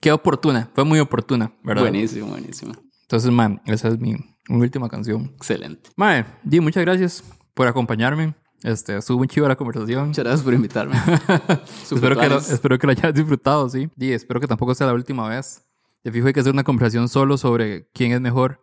[0.00, 0.70] qué oportuna.
[0.74, 1.82] Fue muy oportuna, ¿verdad?
[1.82, 2.72] Buenísimo, buenísimo.
[3.14, 4.16] Entonces, ma, esa es mi,
[4.48, 5.30] última canción.
[5.36, 5.88] Excelente.
[5.94, 7.22] Mae, Di, muchas gracias
[7.54, 8.34] por acompañarme
[8.64, 10.08] Este, estuvo muy chiva la conversación.
[10.08, 10.96] Muchas gracias por invitarme.
[11.92, 13.88] espero, que lo, espero que lo hayas disfrutado, sí.
[13.96, 15.62] Y espero que tampoco sea la última vez.
[16.02, 18.60] Te fijo, hay que hacer una conversación solo sobre quién es mejor,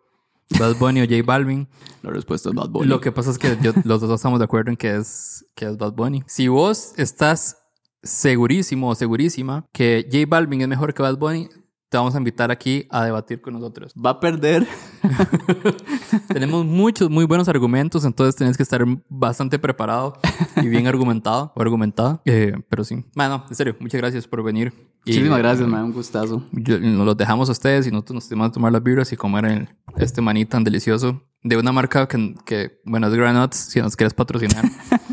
[0.58, 1.66] Bad Bunny o J Balvin.
[2.02, 2.88] La respuesta es Bad Bunny.
[2.88, 5.64] Lo que pasa es que yo- los dos estamos de acuerdo en que es, que
[5.64, 6.24] es Bad Bunny.
[6.26, 7.56] Si vos estás
[8.02, 11.48] segurísimo o segurísima que J Balvin es mejor que Bad Bunny,
[11.92, 13.92] te vamos a invitar aquí a debatir con nosotros.
[13.94, 14.66] Va a perder.
[16.28, 20.14] Tenemos muchos muy buenos argumentos, entonces tenés que estar bastante preparado
[20.56, 22.22] y bien argumentado o argumentada.
[22.24, 24.72] Eh, pero sí, bueno, en serio, muchas gracias por venir.
[25.04, 25.84] Y, Muchísimas gracias, eh, man.
[25.84, 26.46] Un gustazo.
[26.52, 29.16] yo- nos los dejamos a ustedes y nosotros nos tenemos a tomar las vibras y
[29.18, 29.68] comer el-
[29.98, 34.14] este maní tan delicioso de una marca que, que bueno, es Granuts, si nos quieres
[34.14, 34.64] patrocinar.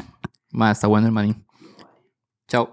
[0.54, 1.36] Ma, está bueno el maní.
[2.48, 2.70] Chao.